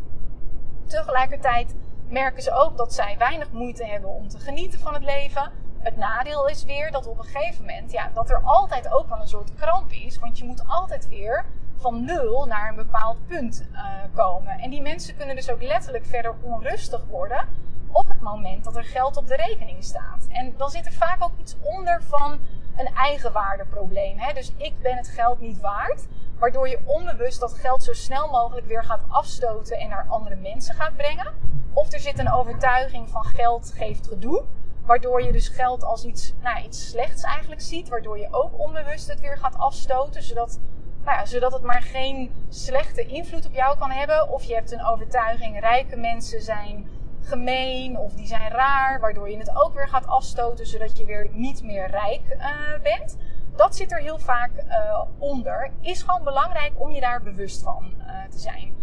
Tegelijkertijd 0.90 1.76
merken 2.08 2.44
ze 2.44 2.52
ook 2.52 2.78
dat 2.78 2.94
zij 2.94 3.16
weinig 3.18 3.52
moeite 3.52 3.86
hebben 3.86 4.10
om 4.10 4.28
te 4.28 4.40
genieten 4.40 4.80
van 4.80 4.94
het 4.94 5.04
leven. 5.04 5.52
Het 5.80 5.98
nadeel 5.98 6.48
is 6.48 6.64
weer 6.64 6.92
dat 6.92 7.08
op 7.08 7.18
een 7.18 7.24
gegeven 7.24 7.66
moment, 7.66 7.92
ja, 7.92 8.10
dat 8.14 8.30
er 8.30 8.42
altijd 8.44 8.92
ook 8.92 9.10
wel 9.10 9.20
een 9.22 9.28
soort 9.28 9.56
kramp 9.56 9.92
is. 9.92 10.20
Want 10.20 10.38
je 10.38 10.46
moet 10.46 10.68
altijd 10.68 11.08
weer 11.08 11.46
van 11.78 12.06
nul 12.06 12.46
naar 12.46 12.70
een 12.70 12.76
bepaald 12.76 13.28
punt 13.28 13.68
uh, 13.72 13.82
komen. 14.16 14.60
En 14.60 14.70
die 14.70 14.82
mensen 14.82 15.16
kunnen 15.18 15.36
dus 15.36 15.52
ook 15.52 15.62
letterlijk 15.62 16.06
verder 16.06 16.36
onrustig 16.42 17.06
worden 17.10 17.48
op 17.92 18.08
het 18.08 18.22
moment 18.22 18.64
dat 18.64 18.76
er 18.76 18.84
geld 18.84 19.18
op 19.18 19.28
de 19.28 19.36
rekening 19.36 19.84
staat. 19.84 20.28
En 20.32 20.54
dan 20.58 20.70
zit 20.70 20.86
er 20.86 20.92
vaak 20.92 21.24
ook 21.24 21.38
iets 21.40 21.56
onder 21.62 22.04
van 22.04 22.40
een 22.78 22.96
eigenwaardeprobleem. 22.96 24.18
Hè? 24.18 24.34
Dus 24.34 24.54
ik 24.58 24.82
ben 24.82 24.98
het 24.98 25.08
geld 25.08 25.40
niet 25.40 25.60
waard. 25.60 26.08
Waardoor 26.40 26.70
je 26.70 26.80
onbewust 26.86 27.40
dat 27.40 27.54
geld 27.54 27.84
zo 27.84 27.94
snel 27.94 28.30
mogelijk 28.30 28.68
weer 28.68 28.84
gaat 28.84 29.04
afstoten 29.08 29.78
en 29.78 29.90
naar 29.90 30.06
andere 30.10 30.36
mensen 30.36 30.76
gaat 30.76 30.96
brengen. 30.96 31.34
Of 31.74 31.94
er 31.94 32.00
zit 32.00 32.20
een 32.20 32.32
overtuiging 32.32 33.10
van 33.10 33.24
geld 33.24 33.74
geeft 33.76 34.08
gedoe. 34.08 34.44
Waardoor 34.86 35.24
je 35.24 35.32
dus 35.32 35.48
geld 35.48 35.84
als 35.84 36.06
iets, 36.06 36.34
nou, 36.42 36.64
iets 36.64 36.90
slechts 36.90 37.24
eigenlijk 37.24 37.62
ziet. 37.62 37.90
Waardoor 37.90 38.20
je 38.20 38.28
ook 38.32 38.60
onbewust 38.60 39.08
het 39.08 39.20
weer 39.20 39.38
gaat 39.38 39.58
afstoten. 39.58 40.24
Zodat, 40.24 40.60
nou 41.04 41.18
ja, 41.18 41.26
zodat 41.26 41.54
het 41.54 41.62
maar 41.62 41.82
geen 41.82 42.32
slechte 42.50 43.06
invloed 43.06 43.46
op 43.46 43.54
jou 43.54 43.78
kan 43.78 43.92
hebben. 43.92 44.30
Of 44.30 44.44
je 44.44 44.54
hebt 44.54 44.72
een 44.72 44.86
overtuiging, 44.86 45.60
rijke 45.60 45.96
mensen 45.96 46.42
zijn 46.42 46.90
gemeen 47.22 47.98
of 47.98 48.14
die 48.14 48.28
zijn 48.28 48.52
raar. 48.52 49.00
Waardoor 49.00 49.30
je 49.30 49.38
het 49.38 49.56
ook 49.56 49.74
weer 49.74 49.88
gaat 49.88 50.08
afstoten. 50.08 50.68
Zodat 50.68 50.98
je 50.98 51.06
weer 51.06 51.28
niet 51.32 51.64
meer 51.64 51.90
rijk 51.90 52.22
uh, 52.38 52.82
bent 52.84 53.18
dat 53.60 53.76
zit 53.76 53.92
er 53.92 54.00
heel 54.00 54.20
vaak 54.20 54.52
uh, 54.68 55.02
onder. 55.18 55.72
Is 55.82 56.02
gewoon 56.02 56.24
belangrijk 56.24 56.72
om 56.76 56.92
je 56.92 57.02
daar 57.02 57.22
bewust 57.22 57.62
van 57.62 57.94
uh, 57.98 58.30
te 58.30 58.40
zijn. 58.40 58.74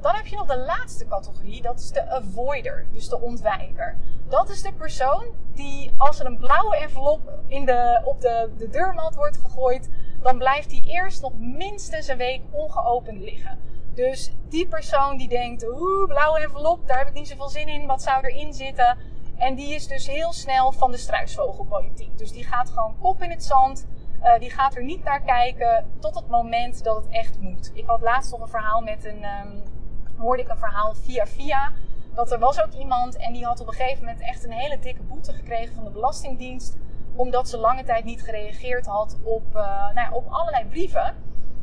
Dan 0.00 0.14
heb 0.14 0.26
je 0.26 0.36
nog 0.36 0.46
de 0.46 0.58
laatste 0.58 1.06
categorie, 1.06 1.62
dat 1.62 1.78
is 1.78 1.90
de 1.90 2.10
avoider, 2.10 2.86
dus 2.92 3.08
de 3.08 3.20
ontwijker. 3.20 3.96
Dat 4.28 4.48
is 4.48 4.62
de 4.62 4.72
persoon 4.72 5.24
die 5.54 5.92
als 5.96 6.20
er 6.20 6.26
een 6.26 6.38
blauwe 6.38 6.76
envelop 6.76 7.32
in 7.46 7.64
de, 7.64 8.02
op 8.04 8.20
de, 8.20 8.50
de 8.56 8.68
deurmat 8.68 9.14
wordt 9.14 9.36
gegooid, 9.36 9.90
dan 10.22 10.38
blijft 10.38 10.70
die 10.70 10.82
eerst 10.86 11.22
nog 11.22 11.32
minstens 11.38 12.08
een 12.08 12.16
week 12.16 12.42
ongeopend 12.50 13.20
liggen. 13.20 13.58
Dus 13.94 14.32
die 14.48 14.68
persoon 14.68 15.16
die 15.16 15.28
denkt, 15.28 15.66
oeh, 15.68 16.06
blauwe 16.06 16.40
envelop, 16.40 16.86
daar 16.86 16.98
heb 16.98 17.08
ik 17.08 17.14
niet 17.14 17.28
zoveel 17.28 17.48
zin 17.48 17.68
in, 17.68 17.86
wat 17.86 18.02
zou 18.02 18.26
erin 18.26 18.52
zitten? 18.52 18.98
En 19.36 19.54
die 19.54 19.74
is 19.74 19.86
dus 19.86 20.06
heel 20.06 20.32
snel 20.32 20.72
van 20.72 20.90
de 20.90 20.96
struisvogelpolitiek. 20.96 22.18
Dus 22.18 22.32
die 22.32 22.44
gaat 22.44 22.70
gewoon 22.70 22.96
kop 23.00 23.22
in 23.22 23.30
het 23.30 23.44
zand. 23.44 23.86
Uh, 24.22 24.38
die 24.38 24.50
gaat 24.50 24.76
er 24.76 24.84
niet 24.84 25.04
naar 25.04 25.20
kijken 25.20 25.86
tot 25.98 26.14
het 26.14 26.28
moment 26.28 26.84
dat 26.84 26.96
het 26.96 27.08
echt 27.08 27.40
moet. 27.40 27.70
Ik 27.74 27.86
had 27.86 28.00
laatst 28.00 28.30
nog 28.30 28.40
een 28.40 28.48
verhaal 28.48 28.80
met 28.80 29.04
een. 29.04 29.24
Um, 29.24 29.62
hoorde 30.16 30.42
ik 30.42 30.48
een 30.48 30.58
verhaal 30.58 30.94
via 30.94 31.26
via. 31.26 31.72
Dat 32.14 32.32
er 32.32 32.38
was 32.38 32.62
ook 32.62 32.72
iemand 32.72 33.16
en 33.16 33.32
die 33.32 33.44
had 33.44 33.60
op 33.60 33.66
een 33.66 33.72
gegeven 33.72 34.04
moment 34.04 34.20
echt 34.20 34.44
een 34.44 34.52
hele 34.52 34.78
dikke 34.78 35.02
boete 35.02 35.32
gekregen 35.32 35.74
van 35.74 35.84
de 35.84 35.90
Belastingdienst. 35.90 36.76
omdat 37.16 37.48
ze 37.48 37.58
lange 37.58 37.84
tijd 37.84 38.04
niet 38.04 38.22
gereageerd 38.22 38.86
had 38.86 39.18
op, 39.22 39.46
uh, 39.56 39.62
nou 39.64 39.94
ja, 39.94 40.10
op 40.12 40.26
allerlei 40.28 40.64
brieven. 40.64 41.14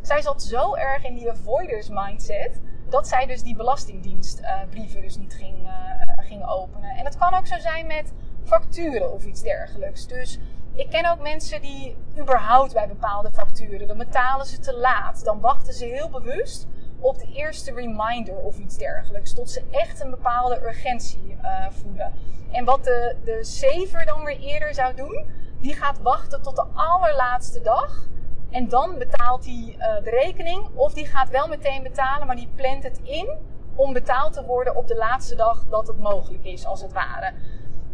Zij 0.02 0.22
zat 0.22 0.42
zo 0.42 0.76
erg 0.76 1.04
in 1.04 1.14
die 1.14 1.32
avoiders 1.32 1.90
mindset 1.90 2.62
dat 2.90 3.08
zij 3.08 3.26
dus 3.26 3.44
die 3.44 3.56
belastingdienstbrieven 3.56 4.98
uh, 4.98 5.04
dus 5.04 5.18
niet 5.18 5.34
ging, 5.34 5.70
ging 6.18 6.48
openen. 6.48 6.90
En 6.90 7.04
dat 7.04 7.18
kan 7.18 7.34
ook 7.34 7.48
zo 7.48 7.60
zijn 7.60 7.88
met 7.88 8.14
facturen 8.44 9.14
of 9.14 9.26
iets 9.26 9.42
dergelijks. 9.42 10.08
Dus 10.08 10.40
ik 10.80 10.90
ken 10.90 11.12
ook 11.12 11.20
mensen 11.20 11.62
die 11.62 11.96
überhaupt 12.18 12.74
bij 12.74 12.88
bepaalde 12.88 13.32
facturen, 13.32 13.88
dan 13.88 13.98
betalen 13.98 14.46
ze 14.46 14.60
te 14.60 14.78
laat. 14.78 15.24
Dan 15.24 15.40
wachten 15.40 15.74
ze 15.74 15.86
heel 15.86 16.10
bewust 16.10 16.68
op 17.00 17.18
de 17.18 17.32
eerste 17.34 17.74
reminder 17.74 18.36
of 18.36 18.58
iets 18.58 18.78
dergelijks. 18.78 19.34
Tot 19.34 19.50
ze 19.50 19.64
echt 19.72 20.00
een 20.00 20.10
bepaalde 20.10 20.62
urgentie 20.66 21.38
uh, 21.42 21.70
voelen. 21.70 22.14
En 22.52 22.66
wat 22.66 22.84
de, 22.84 23.16
de 23.24 23.44
saver 23.44 24.06
dan 24.06 24.24
weer 24.24 24.40
eerder 24.40 24.74
zou 24.74 24.96
doen, 24.96 25.26
die 25.62 25.74
gaat 25.74 26.02
wachten 26.02 26.42
tot 26.42 26.56
de 26.56 26.66
allerlaatste 26.74 27.62
dag. 27.62 28.08
En 28.50 28.68
dan 28.68 28.98
betaalt 28.98 29.46
hij 29.46 29.76
uh, 29.78 30.04
de 30.04 30.10
rekening. 30.10 30.68
Of 30.76 30.94
die 30.94 31.06
gaat 31.06 31.30
wel 31.30 31.48
meteen 31.48 31.84
betalen, 31.84 32.28
maar 32.28 32.36
die 32.36 32.50
plant 32.56 32.84
het 32.84 33.00
in 33.04 33.38
om 33.76 33.94
betaald 33.94 34.34
te 34.34 34.46
worden 34.46 34.76
op 34.76 34.88
de 34.88 34.96
laatste 34.96 35.36
dag 35.36 35.64
dat 35.70 35.88
het 35.88 36.00
mogelijk 36.00 36.44
is, 36.44 36.66
als 36.66 36.82
het 36.82 36.94
ware. 36.94 37.34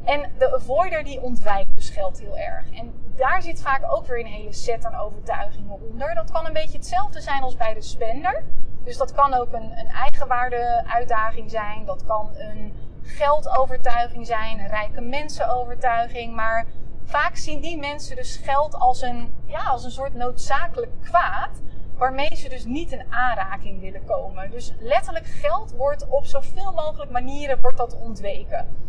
En 0.05 0.31
de 0.37 0.55
avoider 0.55 1.03
die 1.03 1.21
ontwijkt 1.21 1.75
dus 1.75 1.89
geld 1.89 2.19
heel 2.19 2.37
erg. 2.37 2.71
En 2.71 2.93
daar 3.15 3.41
zit 3.41 3.61
vaak 3.61 3.81
ook 3.91 4.05
weer 4.07 4.19
een 4.19 4.25
hele 4.25 4.53
set 4.53 4.85
aan 4.85 4.95
overtuigingen 4.95 5.81
onder. 5.81 6.15
Dat 6.15 6.31
kan 6.31 6.45
een 6.45 6.53
beetje 6.53 6.77
hetzelfde 6.77 7.21
zijn 7.21 7.41
als 7.41 7.55
bij 7.55 7.73
de 7.73 7.81
spender. 7.81 8.43
Dus 8.83 8.97
dat 8.97 9.11
kan 9.11 9.33
ook 9.33 9.53
een, 9.53 9.77
een 9.77 9.87
eigenwaarde 9.87 10.83
uitdaging 10.87 11.51
zijn. 11.51 11.85
Dat 11.85 12.05
kan 12.05 12.29
een 12.37 12.73
geldovertuiging 13.03 14.25
zijn, 14.25 14.59
een 14.59 14.67
rijke 14.67 15.01
mensenovertuiging. 15.01 16.35
Maar 16.35 16.65
vaak 17.03 17.35
zien 17.35 17.61
die 17.61 17.77
mensen 17.77 18.15
dus 18.15 18.37
geld 18.43 18.75
als 18.75 19.01
een, 19.01 19.33
ja, 19.45 19.63
als 19.63 19.83
een 19.83 19.91
soort 19.91 20.13
noodzakelijk 20.13 20.91
kwaad. 21.01 21.61
Waarmee 21.97 22.35
ze 22.35 22.49
dus 22.49 22.65
niet 22.65 22.91
in 22.91 23.05
aanraking 23.09 23.81
willen 23.81 24.05
komen. 24.05 24.51
Dus 24.51 24.73
letterlijk 24.79 25.25
geld 25.25 25.71
wordt 25.71 26.07
op 26.07 26.25
zoveel 26.25 26.71
mogelijk 26.71 27.11
manieren 27.11 27.61
wordt 27.61 27.77
dat 27.77 27.97
ontweken 27.97 28.84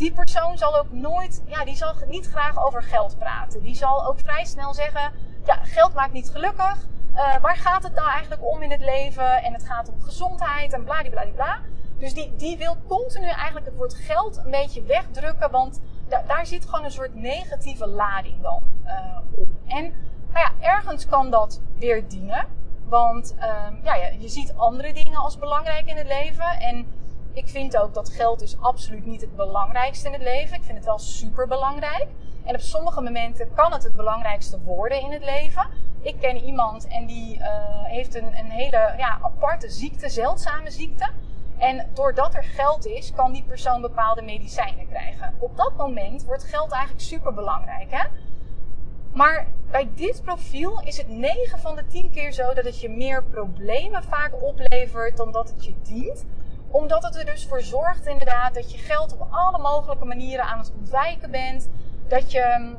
die 0.00 0.12
persoon 0.12 0.58
zal 0.58 0.78
ook 0.78 0.92
nooit, 0.92 1.42
ja, 1.46 1.64
die 1.64 1.76
zal 1.76 1.94
niet 2.06 2.26
graag 2.26 2.64
over 2.64 2.82
geld 2.82 3.18
praten. 3.18 3.62
Die 3.62 3.74
zal 3.74 4.06
ook 4.06 4.18
vrij 4.18 4.44
snel 4.44 4.74
zeggen, 4.74 5.12
ja, 5.44 5.58
geld 5.62 5.94
maakt 5.94 6.12
niet 6.12 6.30
gelukkig. 6.30 6.86
Uh, 7.14 7.36
waar 7.40 7.56
gaat 7.56 7.82
het 7.82 7.94
nou 7.94 8.10
eigenlijk 8.10 8.42
om 8.44 8.62
in 8.62 8.70
het 8.70 8.80
leven? 8.80 9.42
En 9.42 9.52
het 9.52 9.66
gaat 9.66 9.88
om 9.88 10.00
gezondheid 10.00 10.72
en 10.72 10.84
bladibladibla. 10.84 11.58
Dus 11.98 12.14
die, 12.14 12.36
die 12.36 12.56
wil 12.58 12.76
continu 12.88 13.26
eigenlijk 13.26 13.66
het 13.66 13.76
woord 13.76 13.94
geld 13.94 14.36
een 14.36 14.50
beetje 14.50 14.82
wegdrukken, 14.82 15.50
want 15.50 15.80
da 16.08 16.22
daar 16.26 16.46
zit 16.46 16.64
gewoon 16.64 16.84
een 16.84 16.90
soort 16.90 17.14
negatieve 17.14 17.86
lading 17.86 18.42
dan 18.42 18.62
uh, 18.84 19.18
op. 19.34 19.48
En 19.66 19.82
nou 20.32 20.46
ja, 20.46 20.52
ergens 20.60 21.06
kan 21.06 21.30
dat 21.30 21.60
weer 21.78 22.08
dienen, 22.08 22.46
want 22.84 23.34
uh, 23.38 23.44
ja, 23.82 23.94
je 23.94 24.28
ziet 24.28 24.54
andere 24.56 24.92
dingen 24.92 25.18
als 25.18 25.38
belangrijk 25.38 25.86
in 25.86 25.96
het 25.96 26.06
leven. 26.06 26.60
En 26.60 26.86
ik 27.40 27.48
vind 27.48 27.76
ook 27.76 27.94
dat 27.94 28.08
geld 28.08 28.42
is 28.42 28.60
absoluut 28.60 29.06
niet 29.06 29.20
het 29.20 29.36
belangrijkste 29.36 30.06
in 30.06 30.12
het 30.12 30.22
leven. 30.22 30.56
Ik 30.56 30.62
vind 30.62 30.76
het 30.76 30.86
wel 30.86 30.98
super 30.98 31.46
belangrijk. 31.48 32.06
En 32.44 32.54
op 32.54 32.60
sommige 32.60 33.00
momenten 33.00 33.54
kan 33.54 33.72
het 33.72 33.82
het 33.82 33.96
belangrijkste 33.96 34.60
worden 34.60 35.00
in 35.00 35.12
het 35.12 35.24
leven. 35.24 35.66
Ik 36.00 36.16
ken 36.20 36.36
iemand 36.36 36.86
en 36.86 37.06
die 37.06 37.38
uh, 37.38 37.44
heeft 37.82 38.14
een, 38.14 38.38
een 38.38 38.50
hele 38.50 38.94
ja, 38.96 39.18
aparte 39.22 39.70
ziekte, 39.70 40.08
zeldzame 40.08 40.70
ziekte. 40.70 41.10
En 41.58 41.86
doordat 41.94 42.34
er 42.34 42.44
geld 42.44 42.86
is, 42.86 43.12
kan 43.14 43.32
die 43.32 43.44
persoon 43.46 43.80
bepaalde 43.80 44.22
medicijnen 44.22 44.88
krijgen. 44.88 45.34
Op 45.38 45.56
dat 45.56 45.76
moment 45.76 46.24
wordt 46.24 46.44
geld 46.44 46.70
eigenlijk 46.72 47.02
super 47.02 47.34
belangrijk. 47.34 47.90
Hè? 47.90 48.06
Maar 49.12 49.46
bij 49.70 49.88
dit 49.94 50.22
profiel 50.24 50.80
is 50.84 50.96
het 50.96 51.08
9 51.08 51.58
van 51.58 51.76
de 51.76 51.86
10 51.86 52.10
keer 52.10 52.32
zo 52.32 52.54
dat 52.54 52.64
het 52.64 52.80
je 52.80 52.88
meer 52.88 53.24
problemen 53.24 54.02
vaak 54.02 54.42
oplevert 54.42 55.16
dan 55.16 55.32
dat 55.32 55.48
het 55.48 55.64
je 55.64 55.74
dient 55.82 56.24
omdat 56.70 57.02
het 57.02 57.16
er 57.16 57.24
dus 57.24 57.46
voor 57.46 57.62
zorgt 57.62 58.06
inderdaad 58.06 58.54
dat 58.54 58.72
je 58.72 58.78
geld 58.78 59.12
op 59.12 59.26
alle 59.30 59.58
mogelijke 59.58 60.04
manieren 60.04 60.44
aan 60.44 60.58
het 60.58 60.72
ontwijken 60.78 61.30
bent. 61.30 61.68
Dat 62.08 62.32
je, 62.32 62.74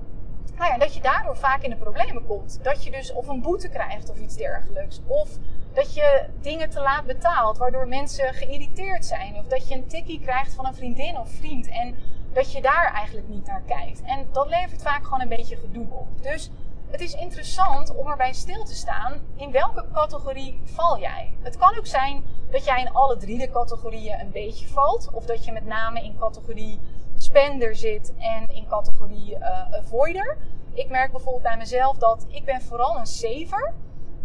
nou 0.57 0.71
ja, 0.71 0.77
dat 0.77 0.93
je 0.93 1.01
daardoor 1.01 1.38
vaak 1.38 1.62
in 1.62 1.69
de 1.69 1.75
problemen 1.75 2.25
komt. 2.25 2.63
Dat 2.63 2.83
je 2.83 2.91
dus 2.91 3.13
of 3.13 3.27
een 3.27 3.41
boete 3.41 3.69
krijgt 3.69 4.10
of 4.10 4.19
iets 4.19 4.36
dergelijks. 4.36 5.01
Of 5.07 5.29
dat 5.74 5.93
je 5.93 6.25
dingen 6.41 6.69
te 6.69 6.81
laat 6.81 7.05
betaalt, 7.05 7.57
waardoor 7.57 7.88
mensen 7.88 8.33
geïrriteerd 8.33 9.05
zijn. 9.05 9.36
Of 9.36 9.45
dat 9.45 9.67
je 9.67 9.75
een 9.75 9.88
tikkie 9.88 10.19
krijgt 10.19 10.53
van 10.53 10.65
een 10.65 10.75
vriendin 10.75 11.17
of 11.17 11.29
vriend. 11.29 11.67
En 11.67 11.95
dat 12.33 12.51
je 12.51 12.62
daar 12.62 12.93
eigenlijk 12.93 13.27
niet 13.27 13.45
naar 13.45 13.63
kijkt. 13.67 14.01
En 14.01 14.27
dat 14.31 14.48
levert 14.48 14.81
vaak 14.81 15.03
gewoon 15.03 15.21
een 15.21 15.29
beetje 15.29 15.55
gedoe 15.55 15.88
op. 15.89 16.07
Dus 16.21 16.50
het 16.91 17.01
is 17.01 17.13
interessant 17.13 17.95
om 17.95 18.07
erbij 18.07 18.33
stil 18.33 18.63
te 18.63 18.75
staan 18.75 19.13
in 19.36 19.51
welke 19.51 19.86
categorie 19.93 20.62
val 20.63 21.00
jij. 21.00 21.33
Het 21.41 21.57
kan 21.57 21.77
ook 21.77 21.86
zijn 21.86 22.24
dat 22.51 22.65
jij 22.65 22.81
in 22.81 22.93
alle 22.93 23.17
drie 23.17 23.38
de 23.38 23.50
categorieën 23.50 24.20
een 24.20 24.31
beetje 24.31 24.67
valt. 24.67 25.10
Of 25.13 25.25
dat 25.25 25.46
je 25.46 25.51
met 25.51 25.65
name 25.65 26.03
in 26.03 26.17
categorie 26.20 26.79
spender 27.15 27.75
zit 27.75 28.13
en 28.17 28.55
in 28.55 28.67
categorie 28.67 29.36
uh, 29.36 29.74
avoider. 29.74 30.38
Ik 30.74 30.89
merk 30.89 31.12
bijvoorbeeld 31.12 31.43
bij 31.43 31.58
mezelf 31.58 31.98
dat 31.98 32.25
ik 32.29 32.46
ben 32.46 32.62
vooral 32.62 32.98
een 32.98 33.05
saver. 33.05 33.74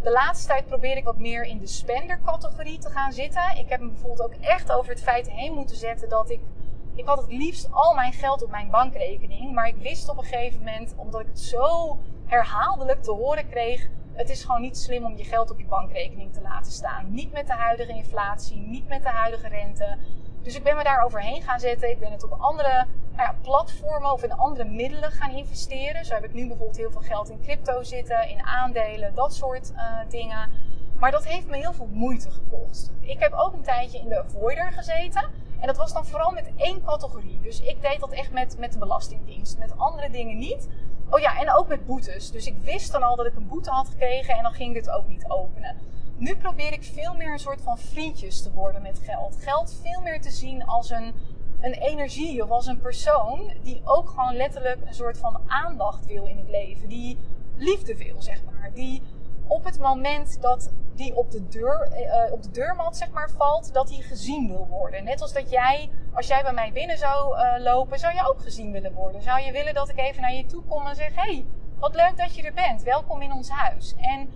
De 0.03 0.11
laatste 0.11 0.49
tijd 0.49 0.67
probeer 0.67 0.97
ik 0.97 1.05
wat 1.05 1.19
meer 1.19 1.43
in 1.43 1.59
de 1.59 1.67
spender 1.67 2.21
categorie 2.25 2.79
te 2.79 2.91
gaan 2.91 3.13
zitten. 3.13 3.57
Ik 3.57 3.69
heb 3.69 3.81
me 3.81 3.89
bijvoorbeeld 3.89 4.23
ook 4.23 4.41
echt 4.41 4.73
over 4.73 4.91
het 4.91 5.03
feit 5.03 5.31
heen 5.31 5.53
moeten 5.53 5.77
zetten 5.77 6.09
dat 6.09 6.31
ik 6.31 6.41
ik 6.97 7.07
had 7.07 7.21
het 7.21 7.33
liefst 7.33 7.69
al 7.73 7.95
mijn 7.95 8.13
geld 8.13 8.43
op 8.43 8.51
mijn 8.51 8.71
bankrekening. 8.71 9.55
Maar 9.55 9.69
ik 9.69 9.77
wist 9.77 10.09
op 10.09 10.19
een 10.19 10.25
gegeven 10.25 10.59
moment, 10.59 10.95
omdat 10.97 11.21
ik 11.21 11.27
het 11.27 11.41
zo 11.41 11.99
herhaaldelijk 12.27 13.03
te 13.03 13.11
horen 13.11 13.49
kreeg. 13.49 13.89
Het 14.17 14.31
is 14.31 14.45
gewoon 14.45 14.61
niet 14.61 14.79
slim 14.79 15.05
om 15.05 15.17
je 15.17 15.25
geld 15.25 15.51
op 15.51 15.59
je 15.59 15.67
bankrekening 15.67 16.33
te 16.33 16.41
laten 16.41 16.73
staan. 16.73 17.15
Niet 17.15 17.33
met 17.33 17.47
de 17.47 17.53
huidige 17.53 17.93
inflatie, 17.93 18.57
niet 18.57 18.89
met 18.89 19.03
de 19.03 19.09
huidige 19.09 19.49
rente. 19.49 19.97
Dus 20.43 20.57
ik 20.57 20.63
ben 20.63 20.77
me 20.77 20.83
daar 20.83 21.05
overheen 21.05 21.43
gaan 21.43 21.61
zetten. 21.61 21.91
Ik 21.91 21.99
ben 21.99 22.13
het 22.13 22.25
op 22.25 22.33
andere 22.39 22.87
nou 23.17 23.29
ja, 23.29 23.35
platformen 23.43 24.13
of 24.13 24.23
in 24.23 24.33
andere 24.33 24.65
middelen 24.69 25.11
gaan 25.11 25.31
investeren. 25.31 26.05
Zo 26.05 26.15
heb 26.15 26.25
ik 26.25 26.33
nu 26.33 26.47
bijvoorbeeld 26.47 26.77
heel 26.77 26.91
veel 26.91 27.01
geld 27.01 27.31
in 27.31 27.41
crypto 27.41 27.83
zitten, 27.83 28.29
in 28.29 28.43
aandelen, 28.43 29.15
dat 29.15 29.35
soort 29.35 29.73
uh, 29.73 29.99
dingen. 30.09 30.51
Maar 30.99 31.11
dat 31.11 31.27
heeft 31.27 31.47
me 31.47 31.57
heel 31.57 31.73
veel 31.73 31.89
moeite 31.93 32.31
gekost. 32.31 32.93
Ik 33.01 33.21
heb 33.21 33.33
ook 33.33 33.53
een 33.53 33.63
tijdje 33.63 33.99
in 33.99 34.09
de 34.09 34.23
avoider 34.23 34.73
gezeten. 34.73 35.31
En 35.61 35.67
dat 35.67 35.77
was 35.77 35.93
dan 35.93 36.07
vooral 36.07 36.31
met 36.31 36.51
één 36.57 36.85
categorie. 36.85 37.41
Dus 37.41 37.61
ik 37.61 37.83
deed 37.83 38.01
dat 38.01 38.13
echt 38.13 38.33
met, 38.33 38.59
met 38.59 38.73
de 38.73 38.79
Belastingdienst. 38.79 39.59
Met 39.59 39.79
andere 39.79 40.11
dingen 40.11 40.39
niet. 40.39 40.69
Oh 41.11 41.21
ja, 41.21 41.41
en 41.41 41.53
ook 41.53 41.69
met 41.69 41.87
boetes. 41.87 42.31
Dus 42.31 42.47
ik 42.47 42.57
wist 42.63 42.93
dan 42.93 43.03
al 43.03 43.17
dat 43.17 43.27
ik 43.27 43.35
een 43.37 43.49
boete 43.49 43.71
had 43.71 43.89
gekregen 43.89 44.37
en 44.37 44.43
dan 44.43 44.53
ging 44.53 44.71
ik 44.71 44.85
het 44.85 44.95
ook 44.95 45.07
niet 45.07 45.29
openen. 45.29 45.77
Nu 46.17 46.37
probeer 46.37 46.73
ik 46.73 46.85
veel 46.85 47.15
meer 47.15 47.33
een 47.33 47.39
soort 47.39 47.61
van 47.61 47.79
vriendjes 47.79 48.43
te 48.43 48.53
worden 48.53 48.83
met 48.83 49.01
geld. 49.05 49.37
Geld 49.41 49.79
veel 49.83 50.01
meer 50.01 50.21
te 50.21 50.31
zien 50.31 50.65
als 50.65 50.91
een, 50.91 51.15
een 51.61 51.73
energie 51.73 52.43
of 52.43 52.51
als 52.51 52.67
een 52.67 52.81
persoon 52.81 53.53
die 53.63 53.81
ook 53.85 54.09
gewoon 54.09 54.37
letterlijk 54.37 54.79
een 54.87 54.95
soort 54.95 55.19
van 55.19 55.41
aandacht 55.47 56.07
wil 56.07 56.25
in 56.25 56.37
het 56.37 56.49
leven. 56.49 56.89
Die 56.89 57.19
liefde 57.57 57.97
wil, 57.97 58.23
zeg 58.23 58.43
maar. 58.45 58.71
Die 58.75 59.03
op 59.47 59.65
het 59.65 59.79
moment 59.79 60.43
dat 60.43 60.73
die 60.95 61.15
op 61.15 61.31
de, 61.31 61.49
deur, 61.49 61.89
uh, 61.93 62.33
op 62.33 62.43
de 62.43 62.51
deurmat 62.51 62.97
zeg 62.97 63.11
maar, 63.11 63.31
valt, 63.31 63.73
dat 63.75 63.91
hij 63.91 64.03
gezien 64.03 64.49
wil 64.49 64.67
worden. 64.67 65.05
Net 65.05 65.23
als 65.23 65.33
dat 65.33 65.51
jij, 65.51 65.91
als 66.13 66.27
jij 66.27 66.43
bij 66.43 66.53
mij 66.53 66.73
binnen 66.73 66.99
zou 66.99 67.37
uh, 67.37 67.63
lopen, 67.63 67.99
zou 67.99 68.15
je 68.15 68.29
ook 68.29 68.41
gezien 68.41 68.73
willen 68.73 68.93
worden. 68.93 69.23
Zou 69.23 69.41
je 69.41 69.53
willen 69.53 69.75
dat 69.75 69.89
ik 69.89 69.99
even 69.99 70.23
naar 70.23 70.35
je 70.35 70.47
toe 70.47 70.63
kom 70.63 70.87
en 70.87 70.97
zeg: 70.97 71.15
hey, 71.15 71.47
wat 71.79 71.95
leuk 71.95 72.17
dat 72.17 72.37
je 72.37 72.43
er 72.43 72.53
bent, 72.53 72.83
welkom 72.83 73.23
in 73.23 73.33
ons 73.33 73.51
huis. 73.51 73.95
En 73.97 74.31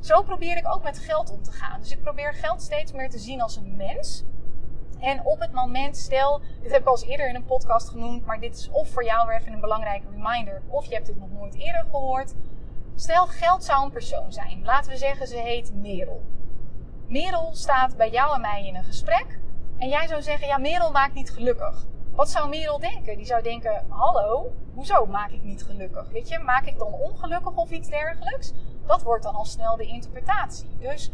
zo 0.00 0.22
probeer 0.22 0.56
ik 0.56 0.74
ook 0.74 0.82
met 0.82 0.98
geld 0.98 1.30
om 1.30 1.42
te 1.42 1.52
gaan. 1.52 1.80
Dus 1.80 1.92
ik 1.92 2.02
probeer 2.02 2.34
geld 2.34 2.62
steeds 2.62 2.92
meer 2.92 3.10
te 3.10 3.18
zien 3.18 3.40
als 3.40 3.56
een 3.56 3.76
mens. 3.76 4.24
En 5.00 5.24
op 5.24 5.40
het 5.40 5.52
moment, 5.52 5.96
stel, 5.96 6.40
dit 6.62 6.72
heb 6.72 6.80
ik 6.80 6.86
al 6.86 6.92
eens 6.92 7.04
eerder 7.04 7.28
in 7.28 7.34
een 7.34 7.44
podcast 7.44 7.88
genoemd, 7.88 8.26
maar 8.26 8.40
dit 8.40 8.56
is 8.56 8.70
of 8.70 8.88
voor 8.88 9.04
jou 9.04 9.26
weer 9.26 9.36
even 9.36 9.52
een 9.52 9.60
belangrijke 9.60 10.06
reminder, 10.10 10.62
of 10.68 10.86
je 10.86 10.94
hebt 10.94 11.06
dit 11.06 11.18
nog 11.18 11.30
nooit 11.30 11.54
eerder 11.54 11.84
gehoord. 11.90 12.34
Stel, 13.00 13.26
geld 13.26 13.64
zou 13.64 13.84
een 13.84 13.90
persoon 13.90 14.32
zijn. 14.32 14.64
Laten 14.64 14.90
we 14.90 14.96
zeggen, 14.96 15.26
ze 15.26 15.36
heet 15.36 15.74
Merel. 15.74 16.22
Merel 17.06 17.50
staat 17.52 17.96
bij 17.96 18.10
jou 18.10 18.34
en 18.34 18.40
mij 18.40 18.66
in 18.66 18.76
een 18.76 18.84
gesprek. 18.84 19.38
En 19.78 19.88
jij 19.88 20.06
zou 20.06 20.22
zeggen, 20.22 20.46
ja, 20.46 20.58
Merel 20.58 20.90
maakt 20.90 21.14
niet 21.14 21.30
gelukkig. 21.30 21.86
Wat 22.14 22.30
zou 22.30 22.48
Merel 22.48 22.78
denken? 22.78 23.16
Die 23.16 23.26
zou 23.26 23.42
denken, 23.42 23.84
hallo, 23.88 24.52
hoezo 24.74 25.06
maak 25.06 25.30
ik 25.30 25.42
niet 25.42 25.64
gelukkig? 25.64 26.10
Weet 26.10 26.28
je, 26.28 26.38
maak 26.38 26.66
ik 26.66 26.78
dan 26.78 26.92
ongelukkig 26.92 27.56
of 27.56 27.70
iets 27.70 27.88
dergelijks? 27.88 28.52
Dat 28.86 29.02
wordt 29.02 29.22
dan 29.22 29.34
al 29.34 29.44
snel 29.44 29.76
de 29.76 29.86
interpretatie. 29.86 30.76
Dus 30.78 31.10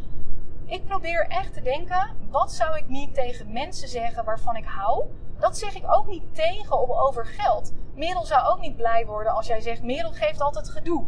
ik 0.64 0.84
probeer 0.84 1.26
echt 1.28 1.54
te 1.54 1.62
denken, 1.62 2.16
wat 2.30 2.52
zou 2.52 2.76
ik 2.76 2.88
niet 2.88 3.14
tegen 3.14 3.52
mensen 3.52 3.88
zeggen 3.88 4.24
waarvan 4.24 4.56
ik 4.56 4.64
hou? 4.64 5.04
Dat 5.38 5.58
zeg 5.58 5.74
ik 5.74 5.84
ook 5.86 6.06
niet 6.06 6.34
tegen 6.34 6.80
of 6.80 6.90
over 6.90 7.26
geld. 7.26 7.72
Merel 7.94 8.24
zou 8.24 8.46
ook 8.46 8.60
niet 8.60 8.76
blij 8.76 9.06
worden 9.06 9.32
als 9.32 9.46
jij 9.46 9.60
zegt, 9.60 9.82
Merel 9.82 10.12
geeft 10.12 10.40
altijd 10.40 10.68
gedoe 10.68 11.06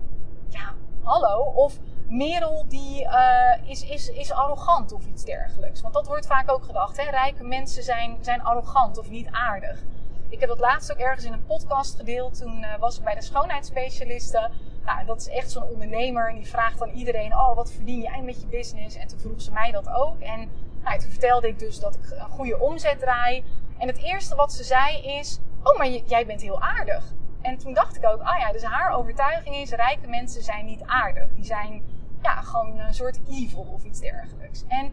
ja, 0.49 0.75
hallo. 1.03 1.41
Of 1.41 1.79
Merel 2.09 2.65
die 2.69 3.03
uh, 3.05 3.71
is, 3.71 3.83
is, 3.83 4.09
is 4.09 4.33
arrogant 4.33 4.93
of 4.93 5.07
iets 5.07 5.25
dergelijks. 5.25 5.81
Want 5.81 5.95
dat 5.95 6.07
wordt 6.07 6.27
vaak 6.27 6.51
ook 6.51 6.65
gedacht. 6.65 6.97
Hè? 6.97 7.11
Rijke 7.11 7.45
mensen 7.45 7.83
zijn, 7.83 8.19
zijn 8.21 8.43
arrogant 8.43 8.99
of 8.99 9.11
niet 9.11 9.29
aardig. 9.31 9.83
Ik 10.29 10.41
heb 10.41 10.49
dat 10.49 10.59
laatst 10.59 10.93
ook 10.93 10.99
ergens 10.99 11.25
in 11.25 11.33
een 11.33 11.47
podcast 11.47 11.97
gedeeld. 11.97 12.39
Toen 12.39 12.63
uh, 12.63 12.79
was 12.79 12.99
ik 12.99 13.05
bij 13.05 13.15
de 13.15 13.23
schoonheidsspecialisten. 13.23 14.51
Nou, 14.85 15.07
dat 15.07 15.21
is 15.21 15.29
echt 15.29 15.51
zo'n 15.51 15.69
ondernemer 15.69 16.29
en 16.29 16.35
die 16.35 16.47
vraagt 16.47 16.79
dan 16.79 16.89
iedereen: 16.89 17.33
Oh, 17.33 17.55
wat 17.55 17.73
verdien 17.73 18.01
jij 18.01 18.23
met 18.23 18.41
je 18.41 18.47
business? 18.47 18.97
En 18.97 19.09
toen 19.09 19.19
vroeg 19.19 19.41
ze 19.41 19.53
mij 19.53 19.71
dat 19.71 19.89
ook. 19.89 20.21
En 20.21 20.51
nou, 20.83 20.99
toen 20.99 21.11
vertelde 21.11 21.49
ik 21.49 21.59
dus 21.59 21.81
dat 21.81 21.95
ik 21.95 22.01
een 22.11 22.31
goede 22.31 22.59
omzet 22.59 22.99
draai. 22.99 23.45
En 23.79 23.89
het 23.89 23.99
eerste 23.99 24.35
wat 24.35 24.53
ze 24.53 24.65
zei 24.65 25.03
is: 25.03 25.39
Oh, 25.63 25.79
maar 25.79 25.89
jij 25.89 26.27
bent 26.27 26.41
heel 26.41 26.61
aardig. 26.61 27.05
En 27.49 27.59
toen 27.59 27.75
dacht 27.75 27.97
ik 27.97 28.07
ook: 28.07 28.21
Ah 28.21 28.39
ja, 28.39 28.53
dus 28.53 28.63
haar 28.63 28.91
overtuiging 28.93 29.57
is: 29.57 29.71
rijke 29.71 30.09
mensen 30.09 30.43
zijn 30.43 30.65
niet 30.67 30.83
aardig. 30.83 31.29
Die 31.35 31.45
zijn 31.45 31.83
ja, 32.23 32.41
gewoon 32.41 32.79
een 32.79 32.95
soort 32.95 33.21
evil 33.29 33.67
of 33.73 33.85
iets 33.85 34.01
dergelijks. 34.01 34.65
En 34.67 34.93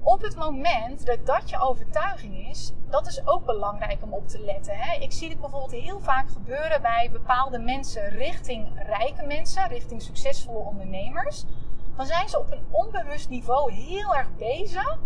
op 0.00 0.22
het 0.22 0.36
moment 0.36 1.06
dat 1.06 1.26
dat 1.26 1.50
je 1.50 1.58
overtuiging 1.58 2.48
is, 2.48 2.72
dat 2.90 3.06
is 3.06 3.26
ook 3.26 3.44
belangrijk 3.44 4.02
om 4.02 4.12
op 4.12 4.28
te 4.28 4.40
letten. 4.40 4.76
Hè? 4.76 4.98
Ik 5.00 5.12
zie 5.12 5.28
dit 5.28 5.40
bijvoorbeeld 5.40 5.82
heel 5.82 6.00
vaak 6.00 6.30
gebeuren 6.30 6.82
bij 6.82 7.08
bepaalde 7.12 7.58
mensen 7.58 8.08
richting 8.08 8.68
rijke 8.86 9.22
mensen, 9.26 9.68
richting 9.68 10.02
succesvolle 10.02 10.58
ondernemers. 10.58 11.44
Dan 11.96 12.06
zijn 12.06 12.28
ze 12.28 12.38
op 12.38 12.52
een 12.52 12.64
onbewust 12.70 13.28
niveau 13.28 13.72
heel 13.72 14.14
erg 14.14 14.36
bezig 14.36 14.98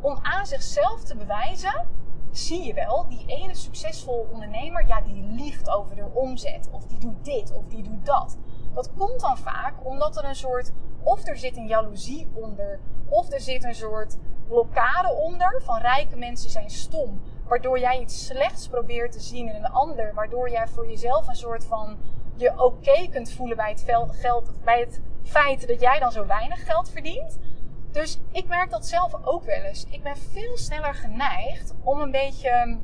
om 0.00 0.18
aan 0.22 0.46
zichzelf 0.46 1.04
te 1.04 1.16
bewijzen. 1.16 1.86
Zie 2.32 2.62
je 2.62 2.74
wel, 2.74 3.06
die 3.08 3.24
ene 3.26 3.54
succesvolle 3.54 4.26
ondernemer, 4.32 4.86
ja, 4.86 5.00
die 5.00 5.22
liegt 5.22 5.70
over 5.70 5.96
de 5.96 6.10
omzet. 6.12 6.68
Of 6.70 6.86
die 6.86 6.98
doet 6.98 7.24
dit, 7.24 7.52
of 7.52 7.66
die 7.68 7.82
doet 7.82 8.06
dat. 8.06 8.38
Dat 8.74 8.90
komt 8.96 9.20
dan 9.20 9.38
vaak 9.38 9.74
omdat 9.84 10.16
er 10.16 10.24
een 10.24 10.34
soort, 10.34 10.72
of 11.02 11.26
er 11.26 11.36
zit 11.36 11.56
een 11.56 11.66
jaloezie 11.66 12.28
onder, 12.34 12.80
of 13.08 13.32
er 13.32 13.40
zit 13.40 13.64
een 13.64 13.74
soort 13.74 14.16
blokkade 14.48 15.12
onder 15.12 15.62
van 15.64 15.78
rijke 15.78 16.16
mensen 16.16 16.50
zijn 16.50 16.70
stom. 16.70 17.22
Waardoor 17.48 17.78
jij 17.78 18.00
iets 18.00 18.26
slechts 18.26 18.68
probeert 18.68 19.12
te 19.12 19.20
zien 19.20 19.48
in 19.48 19.54
een 19.54 19.72
ander. 19.72 20.14
Waardoor 20.14 20.50
jij 20.50 20.68
voor 20.68 20.88
jezelf 20.88 21.28
een 21.28 21.34
soort 21.34 21.64
van 21.64 21.98
je 22.36 22.62
oké 22.62 23.08
kunt 23.08 23.32
voelen 23.32 23.56
bij 23.56 23.70
het, 23.70 23.84
geld, 24.20 24.64
bij 24.64 24.80
het 24.80 25.00
feit 25.22 25.68
dat 25.68 25.80
jij 25.80 25.98
dan 25.98 26.12
zo 26.12 26.26
weinig 26.26 26.64
geld 26.64 26.90
verdient. 26.90 27.38
Dus 27.92 28.18
ik 28.30 28.48
merk 28.48 28.70
dat 28.70 28.86
zelf 28.86 29.14
ook 29.24 29.44
wel 29.44 29.62
eens. 29.62 29.86
Ik 29.90 30.02
ben 30.02 30.16
veel 30.16 30.56
sneller 30.56 30.94
geneigd 30.94 31.74
om 31.82 32.00
een 32.00 32.10
beetje 32.10 32.78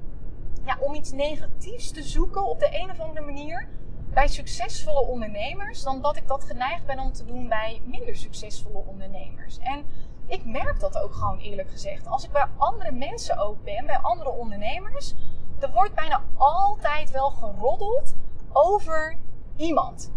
ja, 0.64 0.78
om 0.80 0.94
iets 0.94 1.12
negatiefs 1.12 1.90
te 1.90 2.02
zoeken 2.02 2.46
op 2.46 2.58
de 2.58 2.80
een 2.80 2.90
of 2.90 3.00
andere 3.00 3.24
manier 3.24 3.68
bij 4.10 4.28
succesvolle 4.28 5.06
ondernemers 5.06 5.82
dan 5.82 6.02
dat 6.02 6.16
ik 6.16 6.26
dat 6.26 6.44
geneigd 6.44 6.86
ben 6.86 6.98
om 6.98 7.12
te 7.12 7.24
doen 7.24 7.48
bij 7.48 7.82
minder 7.84 8.16
succesvolle 8.16 8.84
ondernemers. 8.86 9.58
En 9.58 9.84
ik 10.26 10.44
merk 10.44 10.80
dat 10.80 10.98
ook 10.98 11.14
gewoon 11.14 11.38
eerlijk 11.38 11.70
gezegd. 11.70 12.06
Als 12.06 12.24
ik 12.24 12.32
bij 12.32 12.46
andere 12.56 12.92
mensen 12.92 13.38
ook 13.38 13.64
ben, 13.64 13.86
bij 13.86 13.98
andere 13.98 14.30
ondernemers, 14.30 15.14
er 15.58 15.70
wordt 15.72 15.94
bijna 15.94 16.22
altijd 16.36 17.10
wel 17.10 17.30
geroddeld 17.30 18.14
over 18.52 19.18
iemand. 19.56 20.12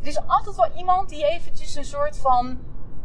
Er 0.00 0.06
is 0.06 0.26
altijd 0.26 0.56
wel 0.56 0.72
iemand 0.76 1.08
die 1.08 1.24
eventjes 1.24 1.74
een 1.74 1.84
soort 1.84 2.18
van 2.18 2.58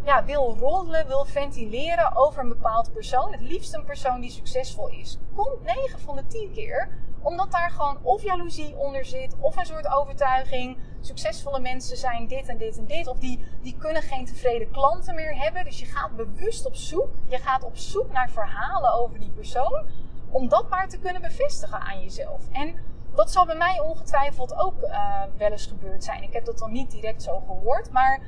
ja, 0.03 0.25
wil 0.25 0.55
roddelen, 0.59 1.07
wil 1.07 1.25
ventileren 1.25 2.15
over 2.15 2.41
een 2.41 2.49
bepaald 2.49 2.93
persoon. 2.93 3.31
Het 3.31 3.41
liefst 3.41 3.73
een 3.73 3.85
persoon 3.85 4.21
die 4.21 4.31
succesvol 4.31 4.89
is. 4.89 5.17
Komt 5.35 5.63
9 5.63 5.99
van 5.99 6.15
de 6.15 6.27
10 6.27 6.51
keer 6.51 6.89
omdat 7.21 7.51
daar 7.51 7.71
gewoon 7.71 7.97
of 8.01 8.23
jaloezie 8.23 8.77
onder 8.77 9.05
zit, 9.05 9.35
of 9.39 9.57
een 9.57 9.65
soort 9.65 9.87
overtuiging. 9.87 10.77
Succesvolle 10.99 11.59
mensen 11.59 11.97
zijn 11.97 12.27
dit 12.27 12.47
en 12.47 12.57
dit 12.57 12.77
en 12.77 12.85
dit. 12.85 13.07
Of 13.07 13.17
die, 13.17 13.39
die 13.61 13.77
kunnen 13.77 14.01
geen 14.01 14.25
tevreden 14.25 14.71
klanten 14.71 15.15
meer 15.15 15.35
hebben. 15.35 15.63
Dus 15.63 15.79
je 15.79 15.85
gaat 15.85 16.15
bewust 16.15 16.65
op 16.65 16.75
zoek. 16.75 17.09
Je 17.27 17.37
gaat 17.37 17.63
op 17.63 17.77
zoek 17.77 18.11
naar 18.11 18.29
verhalen 18.29 18.93
over 18.93 19.19
die 19.19 19.31
persoon. 19.31 19.87
Om 20.29 20.47
dat 20.47 20.69
maar 20.69 20.87
te 20.87 20.99
kunnen 20.99 21.21
bevestigen 21.21 21.79
aan 21.79 22.01
jezelf. 22.01 22.47
En 22.51 22.75
dat 23.15 23.31
zal 23.31 23.45
bij 23.45 23.57
mij 23.57 23.79
ongetwijfeld 23.79 24.55
ook 24.55 24.83
uh, 24.83 25.23
wel 25.37 25.51
eens 25.51 25.65
gebeurd 25.65 26.03
zijn. 26.03 26.23
Ik 26.23 26.33
heb 26.33 26.45
dat 26.45 26.57
dan 26.57 26.71
niet 26.71 26.91
direct 26.91 27.23
zo 27.23 27.39
gehoord. 27.39 27.91
Maar 27.91 28.21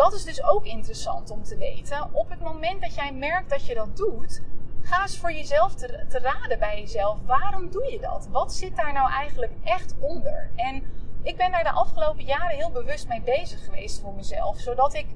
dat 0.00 0.12
is 0.12 0.24
dus 0.24 0.42
ook 0.42 0.64
interessant 0.64 1.30
om 1.30 1.42
te 1.42 1.56
weten. 1.56 2.08
Op 2.12 2.30
het 2.30 2.40
moment 2.40 2.80
dat 2.80 2.94
jij 2.94 3.12
merkt 3.12 3.50
dat 3.50 3.66
je 3.66 3.74
dat 3.74 3.96
doet, 3.96 4.42
ga 4.82 5.02
eens 5.02 5.18
voor 5.18 5.32
jezelf 5.32 5.74
te, 5.74 6.04
te, 6.08 6.18
raden 6.18 6.58
bij 6.58 6.80
jezelf. 6.80 7.18
Waarom 7.26 7.70
doe 7.70 7.92
je 7.92 8.00
dat? 8.00 8.28
Wat 8.30 8.54
zit 8.54 8.76
daar 8.76 8.92
nou 8.92 9.10
eigenlijk 9.10 9.52
echt 9.64 9.94
onder? 9.98 10.50
En 10.56 10.82
ik 11.22 11.36
ben 11.36 11.50
daar 11.50 11.62
de 11.62 11.70
afgelopen 11.70 12.24
jaren 12.24 12.56
heel 12.56 12.70
bewust 12.70 13.08
mee 13.08 13.22
bezig 13.22 13.64
geweest 13.64 14.00
voor 14.00 14.14
mezelf. 14.14 14.58
Zodat 14.58 14.94
ik 14.94 15.06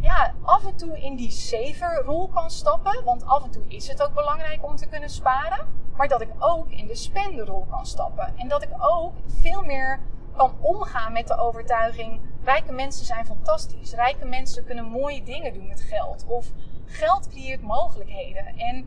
ja, 0.00 0.34
af 0.42 0.66
en 0.66 0.76
toe 0.76 1.00
in 1.00 1.16
die 1.16 1.30
saver-rol 1.30 2.28
kan 2.28 2.50
stappen. 2.50 3.04
Want 3.04 3.24
af 3.26 3.44
en 3.44 3.50
toe 3.50 3.64
is 3.68 3.88
het 3.88 4.02
ook 4.02 4.14
belangrijk 4.14 4.64
om 4.64 4.76
te 4.76 4.88
kunnen 4.88 5.10
sparen. 5.10 5.66
Maar 5.96 6.08
dat 6.08 6.20
ik 6.20 6.30
ook 6.38 6.70
in 6.70 6.86
de 6.86 6.96
spenderrol 6.96 7.66
kan 7.70 7.86
stappen. 7.86 8.32
En 8.36 8.48
dat 8.48 8.62
ik 8.62 8.70
ook 8.78 9.12
veel 9.26 9.62
meer 9.62 10.00
kan 10.36 10.52
omgaan 10.60 11.12
met 11.12 11.26
de 11.26 11.36
overtuiging: 11.36 12.20
rijke 12.44 12.72
mensen 12.72 13.06
zijn 13.06 13.26
fantastisch. 13.26 13.92
Rijke 13.92 14.24
mensen 14.24 14.64
kunnen 14.64 14.84
mooie 14.84 15.22
dingen 15.22 15.52
doen 15.52 15.66
met 15.66 15.80
geld. 15.80 16.24
Of 16.26 16.46
geld 16.86 17.28
creëert 17.28 17.62
mogelijkheden. 17.62 18.46
En 18.56 18.86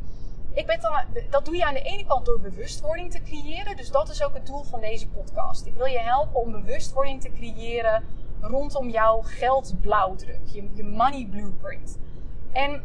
ik 0.53 0.65
ben 0.65 0.81
dan, 0.81 0.93
dat 1.29 1.45
doe 1.45 1.55
je 1.55 1.65
aan 1.65 1.73
de 1.73 1.81
ene 1.81 2.05
kant 2.05 2.25
door 2.25 2.39
bewustwording 2.39 3.11
te 3.11 3.21
creëren. 3.21 3.75
Dus 3.75 3.91
dat 3.91 4.09
is 4.09 4.23
ook 4.23 4.33
het 4.33 4.45
doel 4.45 4.63
van 4.63 4.79
deze 4.79 5.07
podcast. 5.07 5.65
Ik 5.65 5.75
wil 5.75 5.85
je 5.85 5.99
helpen 5.99 6.41
om 6.41 6.51
bewustwording 6.51 7.21
te 7.21 7.31
creëren 7.31 8.03
rondom 8.41 8.89
jouw 8.89 9.21
geldblauwdruk, 9.21 10.41
je, 10.43 10.69
je 10.73 10.83
money 10.83 11.27
blueprint. 11.31 11.99
En 12.51 12.83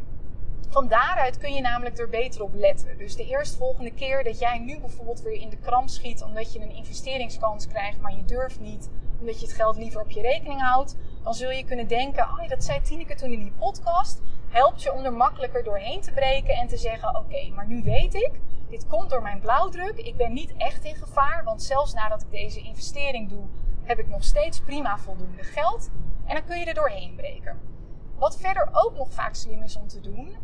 van 0.69 0.89
daaruit 0.89 1.39
kun 1.39 1.55
je 1.55 1.61
namelijk 1.61 1.99
er 1.99 2.09
beter 2.09 2.43
op 2.43 2.55
letten. 2.55 2.99
Dus 2.99 3.17
de 3.17 3.27
eerstvolgende 3.27 3.91
keer 3.91 4.25
dat 4.25 4.39
jij 4.39 4.59
nu 4.59 4.81
bijvoorbeeld 4.81 5.23
weer 5.23 5.41
in 5.41 5.51
de 5.51 5.59
kramp 5.59 5.89
schiet 5.89 6.23
omdat 6.23 6.53
je 6.53 6.61
een 6.61 6.75
investeringskans 6.75 7.67
krijgt, 7.67 8.01
maar 8.01 8.17
je 8.17 8.25
durft 8.25 8.61
niet, 8.61 8.91
omdat 9.21 9.41
je 9.41 9.47
het 9.47 9.55
geld 9.55 9.77
liever 9.77 10.01
op 10.01 10.11
je 10.11 10.21
rekening 10.21 10.61
houdt, 10.61 10.97
dan 11.23 11.35
zul 11.35 11.51
je 11.51 11.65
kunnen 11.65 11.89
denken: 11.89 12.25
oh, 12.25 12.49
dat 12.49 12.65
zei 12.65 12.81
Tineke 12.81 13.15
toen 13.15 13.33
in 13.33 13.39
die 13.39 13.53
podcast 13.59 14.23
helpt 14.49 14.83
je 14.83 14.93
om 14.93 15.05
er 15.05 15.13
makkelijker 15.13 15.65
doorheen 15.65 16.01
te 16.01 16.13
breken 16.13 16.55
en 16.55 16.67
te 16.67 16.77
zeggen: 16.77 17.17
Oké, 17.17 17.49
maar 17.55 17.67
nu 17.67 17.83
weet 17.83 18.15
ik, 18.15 18.41
dit 18.69 18.87
komt 18.87 19.11
door 19.11 19.23
mijn 19.23 19.41
blauwdruk. 19.41 19.99
Ik 19.99 20.17
ben 20.17 20.33
niet 20.33 20.55
echt 20.57 20.85
in 20.85 20.97
gevaar, 20.97 21.45
want 21.45 21.63
zelfs 21.63 21.93
nadat 21.95 22.23
ik 22.23 22.31
deze 22.31 22.61
investering 22.61 23.29
doe, 23.29 23.45
heb 23.83 23.99
ik 23.99 24.09
nog 24.09 24.25
steeds 24.25 24.61
prima 24.61 24.99
voldoende 24.99 25.43
geld. 25.43 25.91
En 26.27 26.35
dan 26.35 26.45
kun 26.45 26.59
je 26.59 26.65
er 26.65 26.75
doorheen 26.75 27.15
breken. 27.17 27.61
Wat 28.19 28.37
verder 28.37 28.69
ook 28.73 28.95
nog 28.97 29.13
vaak 29.13 29.35
slim 29.35 29.63
is 29.63 29.77
om 29.77 29.89
te 29.89 30.01
doen, 30.01 30.37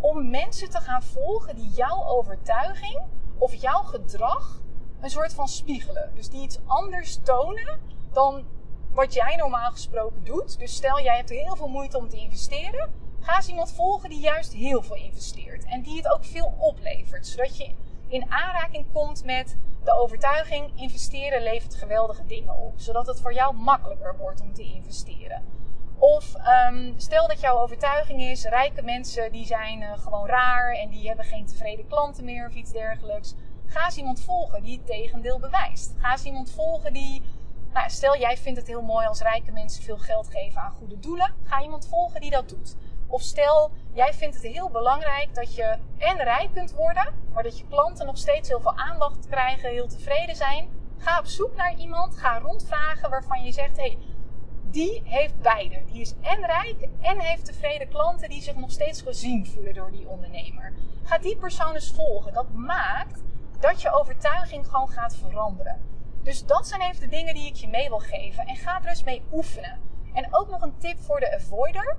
om 0.00 0.30
mensen 0.30 0.70
te 0.70 0.80
gaan 0.80 1.02
volgen 1.02 1.56
die 1.56 1.70
jouw 1.70 2.04
overtuiging 2.04 3.00
of 3.38 3.54
jouw 3.54 3.82
gedrag 3.82 4.60
een 5.00 5.10
soort 5.10 5.34
van 5.34 5.48
spiegelen. 5.48 6.10
Dus 6.14 6.28
die 6.28 6.42
iets 6.42 6.60
anders 6.66 7.18
tonen 7.22 7.80
dan 8.14 8.44
wat 8.92 9.14
jij 9.14 9.36
normaal 9.36 9.70
gesproken 9.70 10.24
doet. 10.24 10.58
Dus 10.58 10.74
stel 10.74 11.00
jij 11.00 11.16
hebt 11.16 11.30
heel 11.30 11.56
veel 11.56 11.68
moeite 11.68 11.98
om 11.98 12.08
te 12.08 12.16
investeren 12.16 13.02
Ga 13.22 13.36
eens 13.36 13.48
iemand 13.48 13.72
volgen 13.72 14.10
die 14.10 14.20
juist 14.20 14.52
heel 14.52 14.82
veel 14.82 14.96
investeert 14.96 15.64
en 15.64 15.82
die 15.82 15.96
het 15.96 16.12
ook 16.12 16.24
veel 16.24 16.54
oplevert, 16.58 17.26
zodat 17.26 17.56
je 17.56 17.74
in 18.08 18.30
aanraking 18.30 18.86
komt 18.92 19.24
met 19.24 19.56
de 19.84 19.92
overtuiging: 19.92 20.80
investeren 20.80 21.42
levert 21.42 21.74
geweldige 21.74 22.26
dingen 22.26 22.56
op, 22.56 22.72
zodat 22.76 23.06
het 23.06 23.20
voor 23.20 23.34
jou 23.34 23.54
makkelijker 23.54 24.16
wordt 24.16 24.40
om 24.40 24.54
te 24.54 24.62
investeren. 24.62 25.42
Of 25.98 26.34
um, 26.68 26.94
stel 26.96 27.28
dat 27.28 27.40
jouw 27.40 27.58
overtuiging 27.58 28.20
is: 28.22 28.44
rijke 28.44 28.82
mensen 28.82 29.32
die 29.32 29.46
zijn 29.46 29.80
uh, 29.80 29.92
gewoon 29.98 30.26
raar 30.26 30.72
en 30.74 30.88
die 30.88 31.06
hebben 31.06 31.24
geen 31.24 31.46
tevreden 31.46 31.86
klanten 31.86 32.24
meer 32.24 32.46
of 32.46 32.54
iets 32.54 32.72
dergelijks. 32.72 33.34
Ga 33.66 33.84
eens 33.84 33.96
iemand 33.96 34.20
volgen 34.20 34.62
die 34.62 34.76
het 34.76 34.86
tegendeel 34.86 35.38
bewijst. 35.38 35.94
Ga 35.98 36.12
eens 36.12 36.24
iemand 36.24 36.50
volgen 36.50 36.92
die 36.92 37.22
nou, 37.72 37.90
stel 37.90 38.18
jij 38.18 38.36
vindt 38.36 38.58
het 38.58 38.68
heel 38.68 38.82
mooi 38.82 39.06
als 39.06 39.20
rijke 39.20 39.52
mensen 39.52 39.82
veel 39.82 39.98
geld 39.98 40.30
geven 40.30 40.60
aan 40.60 40.72
goede 40.72 40.98
doelen. 40.98 41.34
Ga 41.44 41.62
iemand 41.62 41.88
volgen 41.88 42.20
die 42.20 42.30
dat 42.30 42.48
doet. 42.48 42.76
Of 43.06 43.22
stel, 43.22 43.70
jij 43.92 44.12
vindt 44.14 44.34
het 44.34 44.44
heel 44.44 44.70
belangrijk 44.70 45.34
dat 45.34 45.54
je 45.54 45.76
en 45.98 46.16
rijk 46.16 46.52
kunt 46.52 46.72
worden, 46.72 47.14
maar 47.32 47.42
dat 47.42 47.58
je 47.58 47.64
klanten 47.68 48.06
nog 48.06 48.18
steeds 48.18 48.48
heel 48.48 48.60
veel 48.60 48.76
aandacht 48.76 49.26
krijgen, 49.26 49.70
heel 49.70 49.88
tevreden 49.88 50.36
zijn. 50.36 50.68
Ga 50.98 51.18
op 51.18 51.26
zoek 51.26 51.56
naar 51.56 51.74
iemand, 51.74 52.16
ga 52.16 52.38
rondvragen 52.38 53.10
waarvan 53.10 53.44
je 53.44 53.52
zegt: 53.52 53.76
hé, 53.76 53.82
hey, 53.82 53.98
die 54.70 55.02
heeft 55.04 55.40
beide. 55.40 55.82
Die 55.84 56.00
is 56.00 56.14
en 56.20 56.46
rijk 56.46 56.88
en 57.00 57.20
heeft 57.20 57.44
tevreden 57.44 57.88
klanten 57.88 58.28
die 58.28 58.42
zich 58.42 58.56
nog 58.56 58.70
steeds 58.70 59.02
gezien 59.02 59.46
voelen 59.46 59.74
door 59.74 59.90
die 59.90 60.08
ondernemer. 60.08 60.72
Ga 61.02 61.18
die 61.18 61.36
persoon 61.36 61.74
eens 61.74 61.92
volgen. 61.92 62.32
Dat 62.32 62.52
maakt 62.52 63.22
dat 63.60 63.82
je 63.82 63.92
overtuiging 63.92 64.66
gewoon 64.66 64.88
gaat 64.88 65.16
veranderen. 65.16 65.80
Dus 66.22 66.46
dat 66.46 66.68
zijn 66.68 66.80
even 66.80 67.00
de 67.00 67.08
dingen 67.08 67.34
die 67.34 67.46
ik 67.46 67.56
je 67.56 67.68
mee 67.68 67.88
wil 67.88 67.98
geven. 67.98 68.46
En 68.46 68.56
ga 68.56 68.80
er 68.82 68.88
eens 68.88 69.04
mee 69.04 69.22
oefenen. 69.32 69.80
En 70.12 70.34
ook 70.34 70.48
nog 70.48 70.62
een 70.62 70.78
tip 70.78 71.00
voor 71.00 71.20
de 71.20 71.34
avoider 71.34 71.98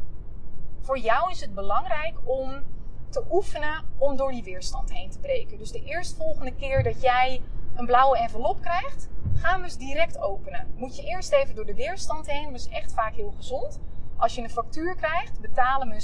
voor 0.84 0.98
jou 0.98 1.32
is 1.32 1.42
het 1.42 1.54
belangrijk 1.54 2.16
om 2.24 2.64
te 3.10 3.24
oefenen 3.32 3.86
om 3.98 4.16
door 4.16 4.32
die 4.32 4.44
weerstand 4.44 4.94
heen 4.94 5.10
te 5.10 5.20
breken. 5.20 5.58
Dus 5.58 5.72
de 5.72 5.84
eerstvolgende 5.84 6.56
keer 6.56 6.84
dat 6.84 7.02
jij 7.02 7.42
een 7.76 7.86
blauwe 7.86 8.18
envelop 8.18 8.62
krijgt, 8.62 9.10
ga 9.34 9.52
hem 9.52 9.64
eens 9.64 9.78
direct 9.78 10.20
openen. 10.20 10.74
Moet 10.76 10.96
je 10.96 11.04
eerst 11.04 11.32
even 11.32 11.56
door 11.56 11.66
de 11.66 11.76
weerstand 11.76 12.28
heen, 12.28 12.52
dat 12.52 12.60
is 12.60 12.68
echt 12.68 12.94
vaak 12.94 13.14
heel 13.14 13.34
gezond. 13.38 13.80
Als 14.18 14.36
je 14.36 14.42
een 14.42 14.50
factuur 14.50 14.96
krijgt, 14.96 15.42
betaal 15.42 15.80
hem 15.80 15.92
uh, 15.92 16.00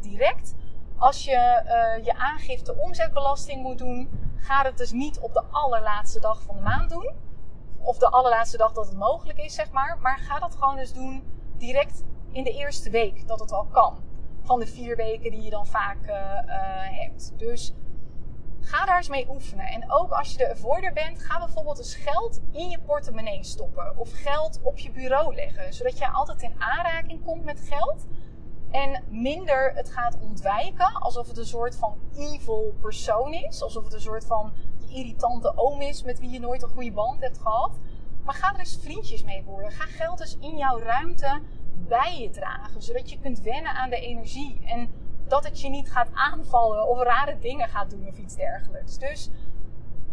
direct. 0.00 0.54
Als 0.96 1.24
je 1.24 1.62
uh, 1.64 2.04
je 2.04 2.14
aangifte 2.14 2.76
omzetbelasting 2.76 3.62
moet 3.62 3.78
doen, 3.78 4.10
ga 4.36 4.62
het 4.62 4.76
dus 4.76 4.92
niet 4.92 5.18
op 5.18 5.32
de 5.32 5.42
allerlaatste 5.50 6.20
dag 6.20 6.42
van 6.42 6.56
de 6.56 6.62
maand 6.62 6.90
doen. 6.90 7.12
Of 7.84 7.98
de 7.98 8.08
allerlaatste 8.10 8.56
dag 8.56 8.72
dat 8.72 8.86
het 8.86 8.96
mogelijk 8.96 9.38
is, 9.38 9.54
zeg 9.54 9.70
maar. 9.70 9.98
Maar 10.00 10.18
ga 10.18 10.38
dat 10.38 10.54
gewoon 10.54 10.78
eens 10.78 10.92
doen 10.92 11.24
direct 11.56 12.04
in 12.32 12.44
de 12.44 12.50
eerste 12.50 12.90
week 12.90 13.28
dat 13.28 13.40
het 13.40 13.52
al 13.52 13.64
kan. 13.64 14.02
Van 14.42 14.60
de 14.60 14.66
vier 14.66 14.96
weken 14.96 15.30
die 15.30 15.42
je 15.42 15.50
dan 15.50 15.66
vaak 15.66 16.06
uh, 16.06 16.12
hebt. 16.98 17.38
Dus 17.38 17.74
ga 18.60 18.84
daar 18.84 18.96
eens 18.96 19.08
mee 19.08 19.28
oefenen. 19.30 19.66
En 19.66 19.92
ook 19.92 20.10
als 20.10 20.30
je 20.30 20.38
de 20.38 20.50
avoider 20.50 20.92
bent, 20.92 21.22
ga 21.22 21.38
bijvoorbeeld 21.38 21.78
eens 21.78 21.94
geld 21.94 22.40
in 22.50 22.68
je 22.68 22.80
portemonnee 22.80 23.44
stoppen. 23.44 23.96
Of 23.96 24.12
geld 24.12 24.60
op 24.62 24.78
je 24.78 24.90
bureau 24.90 25.34
leggen. 25.34 25.74
Zodat 25.74 25.98
je 25.98 26.08
altijd 26.08 26.42
in 26.42 26.54
aanraking 26.58 27.24
komt 27.24 27.44
met 27.44 27.60
geld. 27.60 28.06
En 28.70 29.04
minder 29.08 29.72
het 29.74 29.90
gaat 29.90 30.18
ontwijken. 30.20 30.92
Alsof 30.92 31.28
het 31.28 31.38
een 31.38 31.46
soort 31.46 31.76
van 31.76 31.98
evil 32.14 32.74
persoon 32.80 33.32
is. 33.32 33.62
Alsof 33.62 33.84
het 33.84 33.92
een 33.92 34.00
soort 34.00 34.24
van 34.24 34.52
irritante 34.88 35.52
oom 35.56 35.80
is 35.80 36.02
met 36.02 36.20
wie 36.20 36.30
je 36.30 36.40
nooit 36.40 36.62
een 36.62 36.68
goede 36.68 36.92
band 36.92 37.20
hebt 37.20 37.38
gehad. 37.38 37.78
Maar 38.24 38.34
ga 38.34 38.52
er 38.52 38.58
eens 38.58 38.78
vriendjes 38.82 39.24
mee 39.24 39.42
worden. 39.44 39.70
Ga 39.70 39.84
geld 39.84 40.20
eens 40.20 40.38
in 40.40 40.56
jouw 40.56 40.78
ruimte 40.78 41.40
bij 41.88 42.18
je 42.18 42.30
dragen. 42.30 42.82
Zodat 42.82 43.10
je 43.10 43.18
kunt 43.18 43.40
wennen 43.40 43.72
aan 43.72 43.90
de 43.90 44.00
energie. 44.00 44.60
En 44.64 44.90
dat 45.28 45.44
het 45.44 45.60
je 45.60 45.68
niet 45.68 45.90
gaat 45.92 46.08
aanvallen 46.12 46.88
of 46.88 47.02
rare 47.02 47.38
dingen 47.38 47.68
gaat 47.68 47.90
doen 47.90 48.06
of 48.08 48.18
iets 48.18 48.36
dergelijks. 48.36 48.98
Dus 48.98 49.30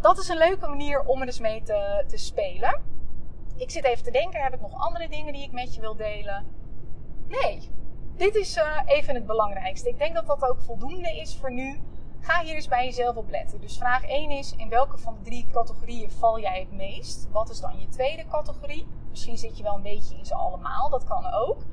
dat 0.00 0.18
is 0.18 0.28
een 0.28 0.38
leuke 0.38 0.66
manier 0.66 1.00
om 1.00 1.20
er 1.20 1.26
eens 1.26 1.40
mee 1.40 1.62
te, 1.62 2.04
te 2.06 2.16
spelen. 2.16 2.80
Ik 3.56 3.70
zit 3.70 3.84
even 3.84 4.04
te 4.04 4.10
denken, 4.10 4.42
heb 4.42 4.54
ik 4.54 4.60
nog 4.60 4.74
andere 4.74 5.08
dingen 5.08 5.32
die 5.32 5.42
ik 5.42 5.52
met 5.52 5.74
je 5.74 5.80
wil 5.80 5.96
delen? 5.96 6.46
Nee, 7.28 7.70
dit 8.16 8.34
is 8.34 8.56
uh, 8.56 8.80
even 8.86 9.14
het 9.14 9.26
belangrijkste. 9.26 9.88
Ik 9.88 9.98
denk 9.98 10.14
dat 10.14 10.26
dat 10.26 10.42
ook 10.42 10.60
voldoende 10.60 11.16
is 11.16 11.36
voor 11.36 11.52
nu. 11.52 11.80
Ga 12.22 12.42
hier 12.42 12.54
eens 12.54 12.68
bij 12.68 12.84
jezelf 12.84 13.16
op 13.16 13.30
letten. 13.30 13.60
Dus 13.60 13.78
vraag 13.78 14.04
1 14.04 14.30
is: 14.30 14.54
in 14.56 14.68
welke 14.68 14.98
van 14.98 15.14
de 15.14 15.22
drie 15.22 15.46
categorieën 15.52 16.10
val 16.10 16.40
jij 16.40 16.60
het 16.60 16.72
meest? 16.72 17.28
Wat 17.30 17.50
is 17.50 17.60
dan 17.60 17.80
je 17.80 17.88
tweede 17.88 18.24
categorie? 18.26 18.86
Misschien 19.10 19.38
zit 19.38 19.56
je 19.56 19.62
wel 19.62 19.74
een 19.74 19.82
beetje 19.82 20.16
in 20.16 20.26
ze 20.26 20.34
allemaal, 20.34 20.90
dat 20.90 21.04
kan 21.04 21.32
ook. 21.32 21.64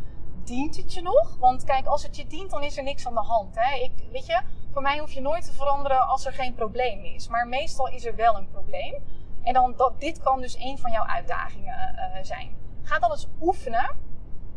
Dient 0.44 0.78
het 0.78 0.94
je 0.94 1.02
nog? 1.02 1.38
Want 1.40 1.64
kijk, 1.64 1.86
als 1.86 2.04
het 2.04 2.16
je 2.16 2.28
dient, 2.28 2.52
dan 2.52 2.64
is 2.64 2.78
er 2.78 2.84
niks 2.84 3.08
aan 3.08 3.14
de 3.14 3.20
hand. 3.20 3.56
Hè? 3.56 3.76
Ik, 3.76 3.92
weet 4.12 4.26
je, 4.26 4.42
voor 4.72 4.82
mij 4.82 5.00
hoef 5.00 5.12
je 5.12 5.22
nooit 5.22 5.46
te 5.46 5.54
veranderen 5.54 6.08
als 6.08 6.26
er 6.26 6.34
geen 6.34 6.54
probleem 6.54 7.04
is. 7.04 7.28
Maar 7.28 7.48
meestal 7.48 7.88
is 7.88 8.06
er 8.06 8.16
wel 8.16 8.38
een 8.38 8.50
probleem. 8.52 8.96
En 9.44 9.54
dan, 9.54 9.74
dat, 9.76 10.00
dit 10.00 10.20
kan 10.20 10.42
dus 10.42 10.56
een 10.56 10.78
van 10.78 10.92
jouw 10.92 11.06
uitdagingen 11.06 11.96
uh, 11.96 12.24
zijn. 12.24 12.58
Ga 12.82 13.00
dan 13.00 13.12
eens 13.12 13.28
oefenen 13.42 13.98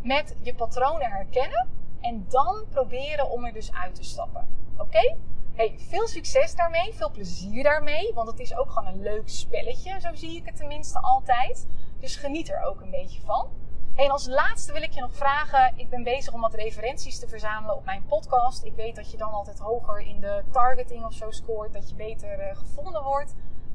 met 0.03 0.37
je 0.43 0.55
patronen 0.55 1.11
herkennen 1.11 1.69
en 2.01 2.25
dan 2.29 2.65
proberen 2.71 3.31
om 3.31 3.45
er 3.45 3.53
dus 3.53 3.73
uit 3.73 3.95
te 3.95 4.05
stappen. 4.05 4.49
Oké? 4.79 5.17
Hey, 5.53 5.75
veel 5.79 6.07
succes 6.07 6.55
daarmee, 6.55 6.95
veel 6.95 7.11
plezier 7.11 7.63
daarmee, 7.63 8.13
want 8.15 8.29
het 8.29 8.39
is 8.39 8.57
ook 8.57 8.71
gewoon 8.71 8.89
een 8.89 9.03
leuk 9.03 9.29
spelletje, 9.29 10.01
zo 10.01 10.15
zie 10.15 10.37
ik 10.37 10.47
het 10.47 10.57
tenminste 10.57 10.99
altijd. 11.01 11.67
Dus 12.01 12.17
geniet 12.17 12.51
er 12.51 12.63
ook 12.63 12.81
een 12.81 12.91
beetje 12.91 13.21
van. 13.21 13.51
En 13.97 14.11
als 14.11 14.27
laatste 14.27 14.73
wil 14.73 14.83
ik 14.83 14.93
je 14.93 15.01
nog 15.01 15.17
vragen, 15.17 15.73
ik 15.77 15.89
ben 15.89 16.03
bezig 16.03 16.33
om 16.35 16.41
wat 16.41 16.55
referenties 16.55 17.19
te 17.19 17.29
verzamelen 17.29 17.77
op 17.77 17.85
mijn 17.85 18.05
podcast. 18.05 18.65
Ik 18.65 18.75
weet 18.75 18.97
dat 18.97 19.11
je 19.11 19.17
dan 19.17 19.33
altijd 19.33 19.59
hoger 19.59 20.01
in 20.01 20.21
de 20.21 20.45
targeting 20.51 21.05
of 21.05 21.15
zo 21.15 21.31
scoort, 21.31 21.73
dat 21.73 21.89
je 21.89 21.95
beter 21.95 22.39
uh, 22.39 22.57
gevonden 22.57 23.03
wordt. 23.03 23.35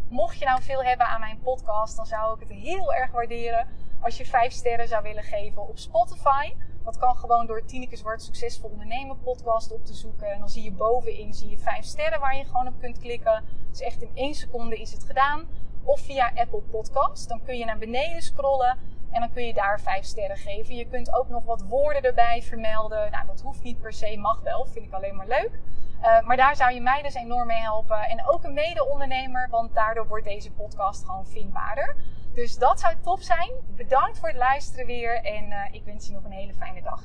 Mocht 0.10 0.40
je 0.40 0.46
nou 0.46 0.62
veel 0.62 0.84
hebben 0.84 1.08
aan 1.08 1.20
mijn 1.20 1.40
podcast, 1.40 1.96
dan 1.96 2.06
zou 2.06 2.34
ik 2.34 2.48
het 2.48 2.58
heel 2.58 2.94
erg 2.94 3.12
waarderen 3.12 3.68
als 4.02 4.18
je 4.18 4.26
5 4.26 4.52
sterren 4.52 4.88
zou 4.88 5.04
willen 5.04 5.24
geven 5.24 5.68
op 5.68 5.78
Spotify. 5.78 6.54
Dat 6.88 6.98
kan 6.98 7.16
gewoon 7.16 7.46
door 7.46 7.66
Tineke 7.66 7.96
Zwart 7.96 8.22
Succesvol 8.22 8.70
Ondernemen 8.70 9.20
podcast 9.20 9.72
op 9.72 9.86
te 9.86 9.94
zoeken. 9.94 10.32
En 10.32 10.40
dan 10.40 10.50
zie 10.50 10.64
je 10.64 10.72
bovenin 10.72 11.34
zie 11.34 11.50
je 11.50 11.58
5 11.58 11.86
sterren 11.86 12.20
waar 12.20 12.38
je 12.38 12.46
gewoon 12.46 12.68
op 12.68 12.80
kunt 12.80 13.00
klikken. 13.00 13.44
Dus 13.70 13.82
echt 13.82 14.02
in 14.02 14.12
één 14.14 14.34
seconde 14.34 14.78
is 14.78 14.92
het 14.92 15.04
gedaan. 15.04 15.48
Of 15.84 16.00
via 16.00 16.32
Apple 16.36 16.62
Podcast. 16.62 17.30
Dan 17.30 17.44
kun 17.44 17.58
je 17.58 17.66
naar 17.66 17.78
beneden 17.78 18.22
scrollen 18.22 18.78
en 19.12 19.20
dan 19.20 19.32
kun 19.32 19.46
je 19.46 19.54
daar 19.54 19.82
5 19.82 20.06
sterren 20.06 20.38
geven. 20.38 20.76
Je 20.76 20.88
kunt 20.88 21.14
ook 21.14 21.30
nog 21.30 21.44
wat 21.44 21.62
woorden 21.62 22.02
erbij 22.02 22.42
vermelden. 22.42 23.12
Nou, 23.12 23.26
dat 23.28 23.42
hoeft 23.42 23.64
niet 23.64 23.82
per 23.82 23.94
se, 23.94 24.18
mag 24.18 24.42
wel. 24.42 24.66
Vind 24.66 24.86
ik 24.86 24.94
alleen 24.94 25.16
maar 25.16 25.28
leuk. 25.28 25.60
Uh, 26.02 26.22
maar 26.22 26.38
daar 26.38 26.56
zou 26.56 26.74
je 26.74 26.82
mij 26.82 27.02
dus 27.02 27.14
enorm 27.14 27.48
mee 27.48 27.62
helpen. 27.62 28.00
En 28.00 28.28
ook 28.28 28.44
een 28.44 28.54
mede-ondernemer, 28.54 29.48
want 29.50 29.74
daardoor 29.74 30.08
wordt 30.08 30.26
deze 30.26 30.52
podcast 30.52 31.06
gewoon 31.06 31.28
vindbaarder. 31.28 31.96
Dus 32.38 32.58
dat 32.58 32.80
zou 32.80 32.96
top 33.02 33.20
zijn. 33.20 33.52
Bedankt 33.76 34.20
voor 34.20 34.28
het 34.28 34.38
luisteren 34.38 34.86
weer 34.86 35.24
en 35.24 35.50
uh, 35.50 35.74
ik 35.74 35.84
wens 35.86 36.08
je 36.08 36.14
nog 36.14 36.24
een 36.24 36.32
hele 36.32 36.54
fijne 36.54 36.82
dag. 36.82 37.04